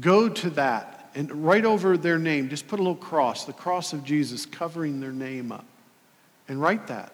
go 0.00 0.28
to 0.28 0.50
that 0.50 1.10
and 1.14 1.44
right 1.44 1.64
over 1.64 1.96
their 1.96 2.18
name, 2.18 2.48
just 2.48 2.68
put 2.68 2.78
a 2.78 2.82
little 2.82 2.96
cross, 2.96 3.44
the 3.44 3.52
cross 3.52 3.92
of 3.92 4.04
Jesus 4.04 4.46
covering 4.46 5.00
their 5.00 5.12
name 5.12 5.52
up, 5.52 5.66
and 6.48 6.60
write 6.60 6.86
that. 6.86 7.12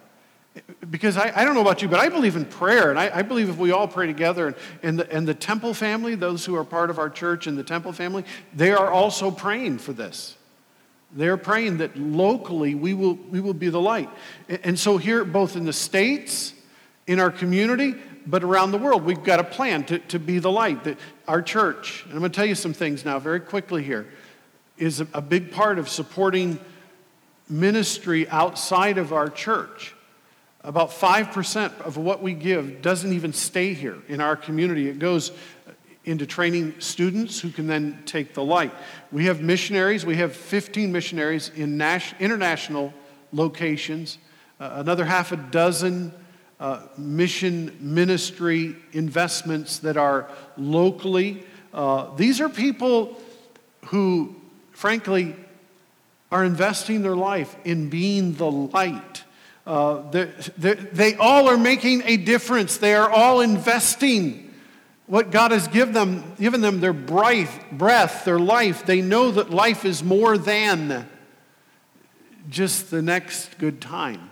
Because 0.91 1.17
I, 1.17 1.33
I 1.35 1.45
don't 1.45 1.55
know 1.55 1.61
about 1.61 1.83
you, 1.83 1.89
but 1.89 2.01
I 2.01 2.09
believe 2.09 2.37
in 2.37 2.45
prayer, 2.45 2.91
and 2.91 2.99
I, 2.99 3.11
I 3.19 3.23
believe 3.23 3.49
if 3.49 3.59
we 3.59 3.71
all 3.71 3.89
pray 3.89 4.07
together, 4.07 4.49
and, 4.49 4.57
and, 4.83 4.99
the, 4.99 5.13
and 5.13 5.27
the 5.27 5.35
temple 5.35 5.75
family, 5.75 6.15
those 6.15 6.45
who 6.45 6.55
are 6.57 6.65
part 6.65 6.91
of 6.91 6.99
our 6.99 7.11
church 7.11 7.47
and 7.47 7.57
the 7.57 7.65
temple 7.65 7.93
family, 7.93 8.25
they 8.55 8.73
are 8.73 8.91
also 8.91 9.31
praying 9.31 9.79
for 9.79 9.93
this. 9.93 10.37
They're 11.13 11.37
praying 11.37 11.79
that 11.79 11.97
locally 11.97 12.75
we 12.75 12.95
will, 12.95 13.15
we 13.15 13.41
will 13.41 13.55
be 13.55 13.71
the 13.71 13.81
light. 13.81 14.11
And 14.49 14.79
so, 14.79 14.99
here, 14.99 15.25
both 15.25 15.57
in 15.57 15.65
the 15.65 15.73
States, 15.73 16.53
in 17.07 17.19
our 17.19 17.31
community, 17.31 17.95
but 18.27 18.45
around 18.45 18.73
the 18.73 18.79
world, 18.79 19.05
we've 19.05 19.25
got 19.25 19.41
a 19.41 19.45
plan 19.45 19.85
to, 19.85 19.99
to 19.99 20.19
be 20.19 20.39
the 20.39 20.51
light. 20.51 20.85
That 20.85 20.99
our 21.27 21.41
church, 21.41 22.05
and 22.05 22.13
I'm 22.13 22.19
going 22.19 22.31
to 22.31 22.37
tell 22.37 22.47
you 22.47 22.55
some 22.55 22.75
things 22.75 23.05
now 23.05 23.19
very 23.19 23.41
quickly 23.41 23.83
here, 23.83 24.07
is 24.77 25.01
a, 25.01 25.09
a 25.15 25.23
big 25.23 25.51
part 25.51 25.79
of 25.79 25.89
supporting 25.89 26.61
ministry 27.49 28.29
outside 28.29 28.99
of 28.99 29.13
our 29.13 29.31
church. 29.31 29.95
About 30.63 30.91
5% 30.91 31.81
of 31.81 31.97
what 31.97 32.23
we 32.23 32.35
give 32.35 32.83
doesn't 32.83 33.13
even 33.13 33.33
stay 33.33 33.73
here 33.73 33.97
in 34.09 34.21
our 34.21 34.37
community. 34.37 34.89
It 34.89 34.99
goes 34.99 35.33
into 36.09 36.27
training 36.27 36.75
students 36.81 37.39
who 37.39 37.51
can 37.51 37.67
then 37.67 38.03
take 38.07 38.35
the 38.35 38.43
light. 38.43 38.73
We 39.13 39.27
have 39.27 39.41
missionaries. 39.41 40.07
We 40.07 40.17
have 40.17 40.35
15 40.35 40.91
missionaries 40.91 41.51
in 41.55 41.77
nas- 41.77 42.15
international 42.19 42.95
locations, 43.33 44.19
uh, 44.59 44.71
another 44.75 45.05
half 45.05 45.33
a 45.33 45.37
dozen 45.37 46.13
uh, 46.59 46.81
mission 46.97 47.77
ministry 47.81 48.75
investments 48.93 49.79
that 49.81 49.97
are 49.97 50.29
locally. 50.57 51.45
Uh, 51.73 52.15
these 52.17 52.41
are 52.41 52.49
people 52.49 53.17
who, 53.87 54.35
frankly, 54.73 55.37
are 56.33 56.45
investing 56.45 57.03
their 57.03 57.17
life 57.17 57.55
in 57.65 57.89
being 57.91 58.35
the 58.35 58.51
light. 58.51 59.25
Uh, 59.67 60.11
they're, 60.11 60.35
they're, 60.57 60.75
they 60.75 61.15
all 61.17 61.49
are 61.49 61.59
making 61.59 62.03
a 62.07 62.17
difference. 62.17 62.79
They 62.79 62.95
are 62.95 63.11
all 63.11 63.41
investing 63.41 64.48
what 65.09 65.31
God 65.31 65.51
has 65.51 65.67
given 65.69 65.95
them, 65.95 66.35
given 66.39 66.61
them 66.61 66.81
their 66.81 66.93
breath, 66.93 67.65
breath, 67.73 68.25
their 68.25 68.39
life. 68.39 68.85
They 68.87 69.01
know 69.01 69.31
that 69.33 69.51
life 69.51 69.85
is 69.85 70.05
more 70.05 70.39
than 70.39 71.09
just 72.49 72.91
the 72.91 73.03
next 73.03 73.59
good 73.59 73.81
time. 73.81 74.31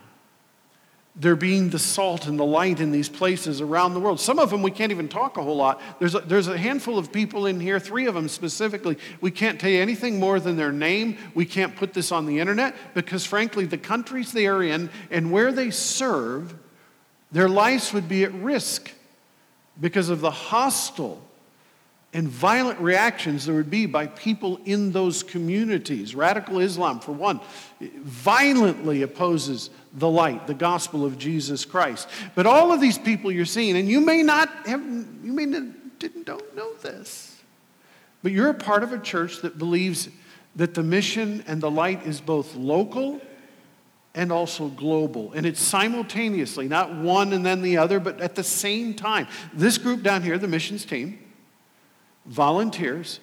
They're 1.19 1.35
being 1.35 1.71
the 1.71 1.79
salt 1.79 2.27
and 2.27 2.37
the 2.37 2.45
light 2.45 2.79
in 2.79 2.91
these 2.91 3.09
places 3.09 3.59
around 3.59 3.95
the 3.95 3.99
world. 3.99 4.19
Some 4.19 4.37
of 4.37 4.51
them 4.51 4.61
we 4.61 4.69
can't 4.69 4.91
even 4.91 5.09
talk 5.09 5.37
a 5.37 5.43
whole 5.43 5.55
lot. 5.55 5.81
There's 5.97 6.13
a, 6.13 6.19
there's 6.19 6.47
a 6.47 6.55
handful 6.59 6.99
of 6.99 7.11
people 7.11 7.47
in 7.47 7.59
here, 7.59 7.79
three 7.79 8.05
of 8.05 8.13
them 8.13 8.27
specifically. 8.27 8.99
We 9.19 9.31
can't 9.31 9.59
tell 9.59 9.71
you 9.71 9.81
anything 9.81 10.19
more 10.19 10.39
than 10.39 10.57
their 10.57 10.71
name. 10.71 11.17
We 11.33 11.45
can't 11.45 11.75
put 11.75 11.95
this 11.95 12.11
on 12.11 12.27
the 12.27 12.39
internet 12.39 12.75
because, 12.93 13.25
frankly, 13.25 13.65
the 13.65 13.79
countries 13.79 14.31
they 14.31 14.45
are 14.45 14.61
in 14.61 14.91
and 15.09 15.31
where 15.31 15.51
they 15.51 15.71
serve, 15.71 16.53
their 17.31 17.49
lives 17.49 17.93
would 17.93 18.07
be 18.07 18.23
at 18.23 18.31
risk 18.35 18.91
because 19.79 20.09
of 20.09 20.21
the 20.21 20.31
hostile 20.31 21.21
and 22.13 22.27
violent 22.27 22.79
reactions 22.79 23.45
there 23.45 23.55
would 23.55 23.69
be 23.69 23.85
by 23.85 24.07
people 24.07 24.59
in 24.65 24.91
those 24.91 25.23
communities. 25.23 26.15
Radical 26.15 26.59
Islam, 26.59 26.99
for 26.99 27.11
one, 27.11 27.39
violently 27.79 29.01
opposes 29.01 29.69
the 29.93 30.09
light, 30.09 30.47
the 30.47 30.53
gospel 30.53 31.05
of 31.05 31.17
Jesus 31.17 31.65
Christ. 31.65 32.07
But 32.33 32.45
all 32.45 32.71
of 32.71 32.81
these 32.81 32.97
people 32.97 33.31
you're 33.31 33.45
seeing, 33.45 33.77
and 33.77 33.87
you 33.89 34.01
may 34.01 34.23
not 34.23 34.49
have, 34.67 34.81
you 34.81 35.33
may 35.33 35.45
not, 35.45 35.99
didn't 35.99 36.25
don't 36.25 36.55
know 36.55 36.73
this, 36.75 37.39
but 38.23 38.31
you're 38.31 38.49
a 38.49 38.53
part 38.53 38.83
of 38.83 38.93
a 38.93 38.99
church 38.99 39.41
that 39.41 39.57
believes 39.57 40.09
that 40.55 40.73
the 40.73 40.83
mission 40.83 41.43
and 41.45 41.61
the 41.61 41.69
light 41.69 42.05
is 42.05 42.19
both 42.19 42.55
local 42.55 43.21
and 44.17 44.31
also 44.31 44.67
global. 44.67 45.31
And 45.33 45.45
it's 45.45 45.61
simultaneously, 45.61 46.67
not 46.67 46.93
one 46.93 47.31
and 47.33 47.45
then 47.45 47.61
the 47.61 47.77
other, 47.77 47.99
but 47.99 48.19
at 48.19 48.33
the 48.35 48.43
same 48.43 48.95
time. 48.95 49.27
This 49.53 49.77
group 49.77 50.01
down 50.01 50.23
here, 50.23 50.37
the 50.39 50.47
missions 50.47 50.83
team, 50.85 51.19
volunteers 52.25 53.19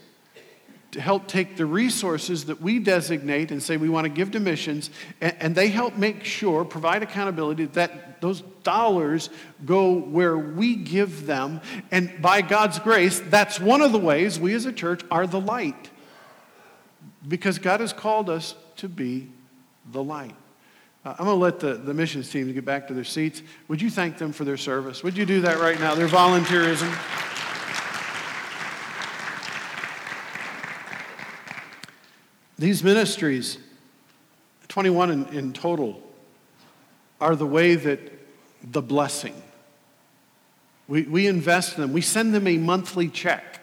to 0.92 1.00
help 1.00 1.26
take 1.26 1.56
the 1.56 1.66
resources 1.66 2.44
that 2.44 2.62
we 2.62 2.78
designate 2.78 3.50
and 3.50 3.60
say 3.60 3.76
we 3.76 3.88
want 3.88 4.04
to 4.04 4.08
give 4.08 4.30
to 4.30 4.38
missions, 4.38 4.90
and, 5.20 5.36
and, 5.40 5.54
they 5.56 5.66
help 5.66 5.96
make 5.96 6.22
sure, 6.22 6.64
provide 6.64 7.02
accountability 7.02 7.64
that 7.64 8.20
those 8.20 8.42
dollars 8.62 9.28
go 9.64 9.92
where 9.92 10.38
we 10.38 10.76
give 10.76 11.26
them. 11.26 11.60
And 11.90 12.22
by 12.22 12.42
God's 12.42 12.78
grace, 12.78 13.18
that's 13.18 13.58
one 13.58 13.80
of 13.80 13.90
the 13.90 13.98
ways 13.98 14.38
we 14.38 14.54
as 14.54 14.66
a 14.66 14.72
church 14.72 15.02
are 15.10 15.26
the 15.26 15.40
light. 15.40 15.90
Because 17.26 17.58
God 17.58 17.80
has 17.80 17.92
called 17.92 18.30
us 18.30 18.54
to 18.76 18.88
be 18.88 19.32
the 19.90 20.02
light. 20.02 20.36
Uh, 21.04 21.14
I'm 21.18 21.26
going 21.26 21.36
to 21.36 21.42
let 21.42 21.60
the, 21.60 21.74
the 21.74 21.92
missions 21.92 22.30
team 22.30 22.52
get 22.54 22.64
back 22.64 22.88
to 22.88 22.94
their 22.94 23.04
seats. 23.04 23.42
Would 23.68 23.82
you 23.82 23.90
thank 23.90 24.16
them 24.16 24.32
for 24.32 24.44
their 24.44 24.56
service? 24.56 25.02
Would 25.02 25.16
you 25.16 25.26
do 25.26 25.42
that 25.42 25.58
right 25.58 25.78
now? 25.78 25.94
Their 25.94 26.08
volunteerism. 26.08 26.90
These 32.58 32.82
ministries, 32.82 33.58
21 34.68 35.10
in, 35.10 35.26
in 35.26 35.52
total, 35.52 36.00
are 37.20 37.36
the 37.36 37.46
way 37.46 37.74
that 37.74 38.12
the 38.62 38.80
blessing. 38.80 39.34
We, 40.88 41.02
we 41.02 41.26
invest 41.26 41.76
in 41.76 41.82
them, 41.82 41.92
we 41.92 42.00
send 42.00 42.34
them 42.34 42.46
a 42.46 42.56
monthly 42.56 43.08
check 43.08 43.60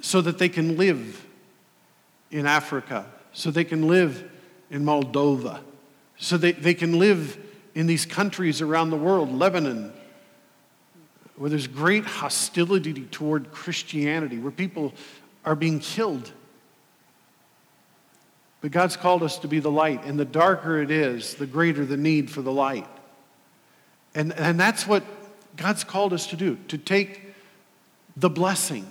so 0.00 0.20
that 0.20 0.38
they 0.38 0.48
can 0.48 0.76
live 0.76 1.26
in 2.30 2.46
Africa, 2.46 3.06
so 3.32 3.50
they 3.50 3.64
can 3.64 3.88
live 3.88 4.30
in 4.70 4.84
Moldova, 4.84 5.60
so 6.18 6.36
they, 6.36 6.52
they 6.52 6.74
can 6.74 6.98
live 6.98 7.38
in 7.74 7.86
these 7.86 8.04
countries 8.04 8.60
around 8.60 8.90
the 8.90 8.96
world, 8.96 9.32
Lebanon, 9.32 9.92
where 11.36 11.48
there's 11.48 11.66
great 11.66 12.04
hostility 12.04 12.92
toward 13.10 13.52
Christianity, 13.52 14.38
where 14.38 14.50
people 14.50 14.92
are 15.44 15.54
being 15.54 15.78
killed 15.78 16.32
but 18.60 18.72
God's 18.72 18.96
called 18.96 19.22
us 19.22 19.38
to 19.40 19.48
be 19.48 19.60
the 19.60 19.70
light, 19.70 20.04
and 20.04 20.18
the 20.18 20.24
darker 20.24 20.82
it 20.82 20.90
is, 20.90 21.34
the 21.34 21.46
greater 21.46 21.84
the 21.84 21.96
need 21.96 22.30
for 22.30 22.42
the 22.42 22.52
light. 22.52 22.86
And, 24.14 24.32
and 24.32 24.58
that's 24.58 24.86
what 24.86 25.04
God's 25.56 25.84
called 25.84 26.12
us 26.12 26.26
to 26.28 26.36
do, 26.36 26.58
to 26.68 26.78
take 26.78 27.34
the 28.16 28.30
blessing 28.30 28.86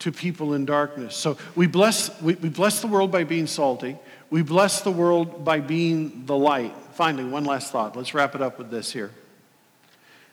to 0.00 0.12
people 0.12 0.52
in 0.52 0.66
darkness. 0.66 1.16
So 1.16 1.38
we 1.54 1.66
bless, 1.66 2.20
we, 2.20 2.34
we 2.34 2.50
bless 2.50 2.80
the 2.80 2.86
world 2.86 3.10
by 3.10 3.24
being 3.24 3.46
salty. 3.46 3.96
We 4.30 4.42
bless 4.42 4.80
the 4.80 4.90
world 4.90 5.44
by 5.44 5.60
being 5.60 6.26
the 6.26 6.36
light. 6.36 6.74
Finally, 6.92 7.28
one 7.28 7.44
last 7.44 7.72
thought. 7.72 7.96
Let's 7.96 8.14
wrap 8.14 8.34
it 8.34 8.42
up 8.42 8.58
with 8.58 8.70
this 8.70 8.92
here. 8.92 9.12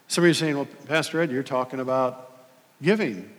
Somebody's 0.08 0.38
saying, 0.38 0.56
well, 0.56 0.68
Pastor 0.88 1.22
Ed, 1.22 1.32
you're 1.32 1.44
talking 1.44 1.80
about 1.80 2.32
giving. 2.82 3.30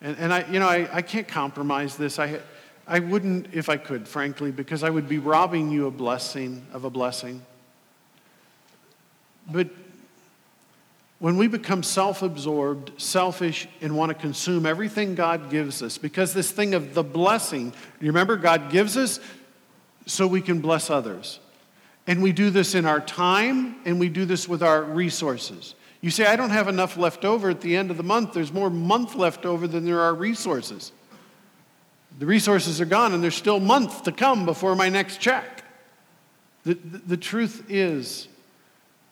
And, 0.00 0.16
and 0.18 0.32
I, 0.32 0.50
you 0.50 0.58
know, 0.58 0.68
I, 0.68 0.88
I 0.92 1.02
can't 1.02 1.28
compromise 1.28 1.96
this. 1.96 2.18
I, 2.18 2.40
I 2.86 3.00
wouldn't 3.00 3.52
if 3.52 3.68
I 3.68 3.76
could, 3.76 4.08
frankly, 4.08 4.50
because 4.50 4.82
I 4.82 4.90
would 4.90 5.08
be 5.08 5.18
robbing 5.18 5.70
you 5.70 5.86
a 5.86 5.90
blessing 5.90 6.64
of 6.72 6.84
a 6.84 6.90
blessing. 6.90 7.42
But 9.50 9.68
when 11.18 11.36
we 11.36 11.48
become 11.48 11.82
self 11.82 12.22
absorbed, 12.22 13.00
selfish, 13.00 13.68
and 13.80 13.96
want 13.96 14.10
to 14.10 14.14
consume 14.14 14.64
everything 14.64 15.14
God 15.14 15.50
gives 15.50 15.82
us, 15.82 15.98
because 15.98 16.32
this 16.32 16.50
thing 16.50 16.74
of 16.74 16.94
the 16.94 17.02
blessing, 17.02 17.72
you 18.00 18.06
remember, 18.06 18.36
God 18.36 18.70
gives 18.70 18.96
us 18.96 19.20
so 20.10 20.26
we 20.26 20.40
can 20.40 20.60
bless 20.60 20.90
others. 20.90 21.40
And 22.06 22.22
we 22.22 22.32
do 22.32 22.50
this 22.50 22.74
in 22.74 22.86
our 22.86 23.00
time, 23.00 23.76
and 23.84 24.00
we 24.00 24.08
do 24.08 24.24
this 24.24 24.48
with 24.48 24.62
our 24.62 24.82
resources. 24.82 25.74
You 26.00 26.10
say, 26.10 26.26
I 26.26 26.36
don't 26.36 26.50
have 26.50 26.68
enough 26.68 26.96
left 26.96 27.24
over 27.24 27.50
at 27.50 27.60
the 27.60 27.76
end 27.76 27.90
of 27.90 27.96
the 27.96 28.02
month. 28.02 28.32
There's 28.32 28.52
more 28.52 28.70
month 28.70 29.14
left 29.14 29.44
over 29.44 29.68
than 29.68 29.84
there 29.84 30.00
are 30.00 30.14
resources. 30.14 30.92
The 32.18 32.26
resources 32.26 32.80
are 32.80 32.86
gone, 32.86 33.12
and 33.12 33.22
there's 33.22 33.34
still 33.34 33.60
months 33.60 34.00
to 34.02 34.12
come 34.12 34.44
before 34.44 34.74
my 34.74 34.88
next 34.88 35.20
check. 35.20 35.64
The, 36.64 36.74
the, 36.74 36.98
the 36.98 37.16
truth 37.16 37.66
is, 37.68 38.28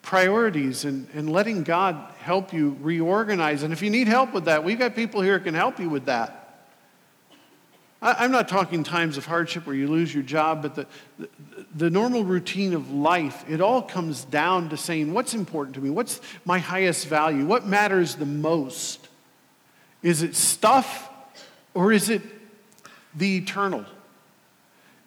priorities 0.01 0.85
and, 0.85 1.07
and 1.13 1.31
letting 1.31 1.63
God 1.63 1.95
help 2.19 2.53
you 2.53 2.77
reorganize. 2.81 3.63
And 3.63 3.71
if 3.71 3.81
you 3.81 3.89
need 3.89 4.07
help 4.07 4.33
with 4.33 4.45
that, 4.45 4.63
we've 4.63 4.79
got 4.79 4.95
people 4.95 5.21
here 5.21 5.37
who 5.37 5.43
can 5.43 5.53
help 5.53 5.79
you 5.79 5.89
with 5.89 6.05
that. 6.05 6.38
I, 8.01 8.25
am 8.25 8.31
not 8.31 8.47
talking 8.47 8.83
times 8.83 9.17
of 9.17 9.25
hardship 9.25 9.67
where 9.67 9.75
you 9.75 9.87
lose 9.87 10.13
your 10.13 10.23
job, 10.23 10.61
but 10.61 10.75
the, 10.75 10.87
the, 11.17 11.29
the 11.75 11.89
normal 11.89 12.23
routine 12.23 12.73
of 12.73 12.91
life, 12.91 13.43
it 13.49 13.59
all 13.59 13.81
comes 13.81 14.23
down 14.23 14.69
to 14.69 14.77
saying, 14.77 15.13
what's 15.13 15.33
important 15.33 15.75
to 15.75 15.81
me? 15.81 15.89
What's 15.89 16.21
my 16.45 16.59
highest 16.59 17.07
value? 17.07 17.45
What 17.45 17.65
matters 17.65 18.15
the 18.15 18.25
most? 18.25 19.07
Is 20.01 20.23
it 20.23 20.35
stuff 20.35 21.09
or 21.73 21.91
is 21.91 22.09
it 22.09 22.21
the 23.15 23.37
eternal. 23.37 23.85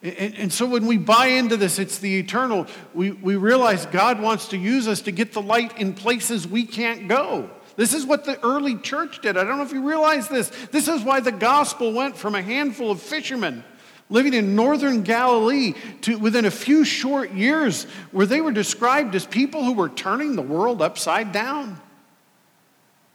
And, 0.03 0.35
and, 0.35 0.53
so 0.53 0.67
when 0.67 0.87
we 0.87 0.99
buy 0.99 1.27
into 1.27 1.57
this, 1.57 1.79
it's 1.79 1.99
the 1.99 2.19
eternal, 2.19 2.67
we, 2.93 3.13
we 3.13 3.37
realize 3.37 3.87
God 3.87 4.21
wants 4.21 4.49
to 4.49 4.59
use 4.59 4.89
us 4.89 5.03
to 5.03 5.13
get 5.13 5.33
the 5.33 5.43
light 5.43 5.79
in 5.79 5.95
places 5.95 6.47
we 6.47 6.65
can't 6.65 7.07
go. 7.07 7.49
This 7.77 7.95
is 7.95 8.05
what 8.05 8.25
the 8.25 8.39
early 8.45 8.77
church 8.77 9.21
did. 9.21 9.37
I 9.37 9.45
don't 9.45 9.57
know 9.57 9.65
if 9.65 9.73
you 9.73 9.87
realize 9.87 10.29
this. 10.29 10.51
This 10.71 10.89
is 10.89 11.03
why 11.03 11.21
the 11.21 11.33
gospel 11.33 11.93
went 11.93 12.17
from 12.17 12.35
a 12.35 12.43
handful 12.43 12.91
of 12.91 13.01
fishermen 13.01 13.65
living 14.13 14.35
in 14.35 14.55
northern 14.55 15.03
Galilee 15.03 15.73
to 16.03 16.19
within 16.19 16.45
a 16.45 16.51
few 16.51 16.85
short 16.85 17.33
years 17.33 17.85
where 18.13 18.27
they 18.27 18.41
were 18.41 18.53
described 18.53 19.15
as 19.15 19.25
people 19.25 19.65
who 19.65 19.73
were 19.73 19.89
turning 19.89 20.37
the 20.37 20.43
world 20.43 20.83
upside 20.83 21.33
down. 21.33 21.81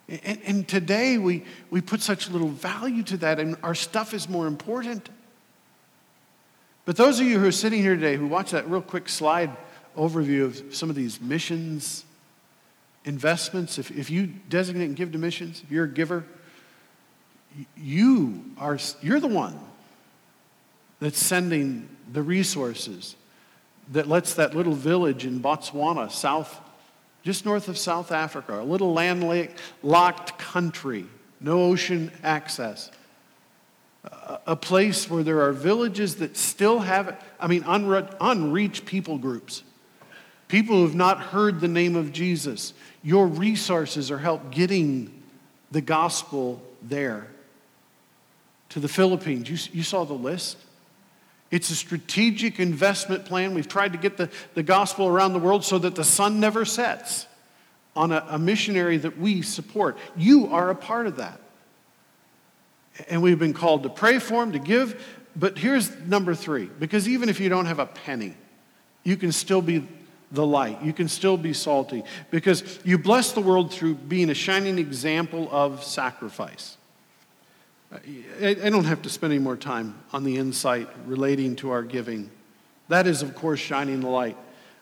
And, 0.09 0.39
and, 0.45 0.67
today 0.67 1.17
we, 1.17 1.43
we 1.69 1.81
put 1.81 2.01
such 2.01 2.29
little 2.29 2.47
value 2.47 3.03
to 3.03 3.17
that, 3.17 3.41
and 3.41 3.57
our 3.61 3.75
stuff 3.75 4.13
is 4.13 4.29
more 4.29 4.47
important. 4.47 5.09
But 6.85 6.95
those 6.95 7.19
of 7.19 7.27
you 7.27 7.39
who 7.39 7.47
are 7.47 7.51
sitting 7.51 7.81
here 7.81 7.95
today 7.95 8.15
who 8.15 8.25
watch 8.25 8.51
that 8.51 8.69
real 8.69 8.81
quick 8.81 9.09
slide 9.09 9.51
overview 9.97 10.45
of 10.45 10.73
some 10.73 10.89
of 10.89 10.95
these 10.95 11.19
missions, 11.19 12.05
investments, 13.07 13.79
if, 13.79 13.91
if 13.91 14.09
you 14.09 14.27
designate 14.49 14.85
and 14.85 14.95
give 14.95 15.11
to 15.13 15.17
missions, 15.17 15.61
if 15.63 15.71
you're 15.71 15.85
a 15.85 15.89
giver, 15.89 16.25
you 17.75 18.43
are 18.57 18.77
you're 19.01 19.19
the 19.19 19.27
one 19.27 19.59
that's 20.99 21.19
sending 21.19 21.87
the 22.11 22.21
resources 22.21 23.15
that 23.91 24.07
lets 24.07 24.33
that 24.35 24.55
little 24.55 24.73
village 24.73 25.25
in 25.25 25.39
Botswana, 25.39 26.11
south, 26.11 26.59
just 27.23 27.45
north 27.45 27.67
of 27.67 27.77
South 27.77 28.11
Africa, 28.11 28.59
a 28.59 28.63
little 28.63 28.93
landlocked 28.93 30.37
country, 30.37 31.05
no 31.39 31.63
ocean 31.63 32.11
access, 32.23 32.91
a 34.45 34.55
place 34.55 35.09
where 35.09 35.23
there 35.23 35.41
are 35.41 35.51
villages 35.51 36.17
that 36.17 36.37
still 36.37 36.79
have, 36.79 37.21
I 37.39 37.47
mean, 37.47 37.63
unre- 37.63 38.13
unreached 38.19 38.85
people 38.85 39.17
groups, 39.17 39.63
people 40.47 40.77
who 40.77 40.83
have 40.83 40.95
not 40.95 41.19
heard 41.19 41.59
the 41.59 41.67
name 41.67 41.95
of 41.95 42.11
Jesus. 42.11 42.73
Your 43.03 43.27
resources 43.27 44.11
are 44.11 44.17
help 44.17 44.51
getting 44.51 45.23
the 45.71 45.81
gospel 45.81 46.61
there. 46.81 47.27
To 48.69 48.79
the 48.79 48.87
Philippines, 48.87 49.49
you, 49.49 49.57
you 49.77 49.83
saw 49.83 50.03
the 50.03 50.13
list. 50.13 50.57
It's 51.51 51.69
a 51.69 51.75
strategic 51.75 52.59
investment 52.59 53.25
plan. 53.25 53.53
We've 53.53 53.67
tried 53.67 53.93
to 53.93 53.97
get 53.97 54.17
the, 54.17 54.29
the 54.55 54.63
gospel 54.63 55.07
around 55.07 55.33
the 55.33 55.39
world 55.39 55.63
so 55.63 55.77
that 55.79 55.95
the 55.95 56.03
sun 56.03 56.39
never 56.39 56.65
sets 56.65 57.25
on 57.95 58.11
a, 58.11 58.25
a 58.29 58.39
missionary 58.39 58.97
that 58.97 59.17
we 59.17 59.41
support. 59.41 59.97
You 60.15 60.47
are 60.47 60.69
a 60.69 60.75
part 60.75 61.07
of 61.07 61.17
that. 61.17 61.39
And 63.09 63.21
we've 63.21 63.39
been 63.39 63.53
called 63.53 63.83
to 63.83 63.89
pray 63.89 64.19
for 64.19 64.43
him, 64.43 64.51
to 64.51 64.59
give. 64.59 65.05
But 65.35 65.57
here's 65.57 65.95
number 66.01 66.35
three 66.35 66.65
because 66.65 67.07
even 67.07 67.29
if 67.29 67.39
you 67.39 67.47
don't 67.47 67.65
have 67.67 67.79
a 67.79 67.85
penny, 67.85 68.35
you 69.03 69.15
can 69.15 69.31
still 69.31 69.61
be 69.61 69.87
the 70.31 70.45
light. 70.45 70.81
You 70.83 70.93
can 70.93 71.07
still 71.07 71.37
be 71.37 71.53
salty 71.53 72.03
because 72.31 72.79
you 72.83 72.97
bless 72.97 73.31
the 73.31 73.41
world 73.41 73.71
through 73.71 73.95
being 73.95 74.29
a 74.29 74.33
shining 74.33 74.77
example 74.77 75.47
of 75.51 75.83
sacrifice. 75.83 76.77
I, 77.91 78.53
don't 78.53 78.83
have 78.83 79.01
to 79.03 79.09
spend 79.09 79.31
any 79.31 79.41
more 79.41 79.55
time 79.55 79.95
on 80.11 80.25
the 80.25 80.35
insight 80.35 80.89
relating 81.05 81.55
to 81.57 81.71
our 81.71 81.83
giving. 81.83 82.29
That 82.89 83.07
is, 83.07 83.21
of 83.21 83.33
course, 83.33 83.61
shining 83.61 84.01
the 84.01 84.09
light. 84.09 84.37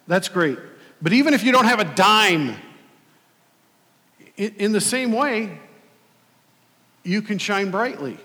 That's 0.07 0.27
great. 0.27 0.57
But 1.01 1.13
even 1.13 1.35
if 1.35 1.43
you 1.43 1.51
don't 1.51 1.65
have 1.65 1.79
a 1.79 1.95
dime, 1.95 2.55
in 4.37 4.71
the 4.71 4.81
same 4.81 5.11
way, 5.11 5.59
you 7.03 7.21
can 7.21 7.37
shine 7.37 7.69
brightly 7.69 8.17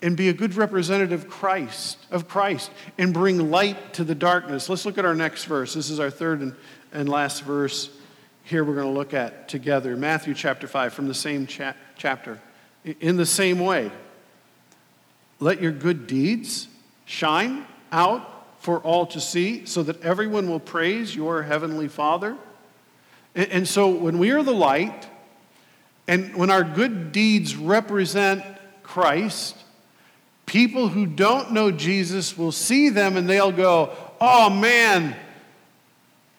and 0.00 0.16
be 0.16 0.28
a 0.28 0.32
good 0.32 0.54
representative 0.54 1.24
of 1.24 1.30
Christ, 1.30 1.98
of 2.10 2.28
Christ 2.28 2.70
and 2.98 3.12
bring 3.12 3.50
light 3.50 3.94
to 3.94 4.04
the 4.04 4.14
darkness. 4.14 4.68
Let's 4.68 4.86
look 4.86 4.98
at 4.98 5.04
our 5.04 5.14
next 5.14 5.44
verse. 5.44 5.74
This 5.74 5.90
is 5.90 5.98
our 5.98 6.10
third 6.10 6.40
and, 6.40 6.54
and 6.92 7.08
last 7.08 7.42
verse 7.42 7.90
here 8.48 8.64
we're 8.64 8.74
going 8.74 8.86
to 8.86 8.98
look 8.98 9.12
at 9.12 9.46
together. 9.46 9.94
Matthew 9.94 10.32
chapter 10.32 10.66
5 10.66 10.94
from 10.94 11.06
the 11.06 11.14
same 11.14 11.46
cha- 11.46 11.74
chapter. 11.98 12.40
In 12.98 13.18
the 13.18 13.26
same 13.26 13.60
way, 13.60 13.92
let 15.38 15.60
your 15.60 15.72
good 15.72 16.06
deeds 16.06 16.66
shine 17.04 17.66
out 17.92 18.46
for 18.60 18.78
all 18.78 19.04
to 19.06 19.20
see 19.20 19.66
so 19.66 19.82
that 19.82 20.00
everyone 20.02 20.48
will 20.48 20.60
praise 20.60 21.14
your 21.14 21.42
heavenly 21.42 21.88
Father. 21.88 22.38
And 23.34 23.68
so 23.68 23.88
when 23.88 24.18
we 24.18 24.30
are 24.30 24.42
the 24.42 24.54
light, 24.54 25.06
and 26.08 26.34
when 26.34 26.50
our 26.50 26.64
good 26.64 27.12
deeds 27.12 27.54
represent 27.54 28.42
Christ, 28.82 29.56
people 30.48 30.88
who 30.88 31.06
don't 31.06 31.52
know 31.52 31.70
Jesus 31.70 32.36
will 32.36 32.50
see 32.50 32.88
them 32.88 33.16
and 33.16 33.28
they'll 33.28 33.52
go, 33.52 33.94
oh 34.20 34.50
man, 34.50 35.14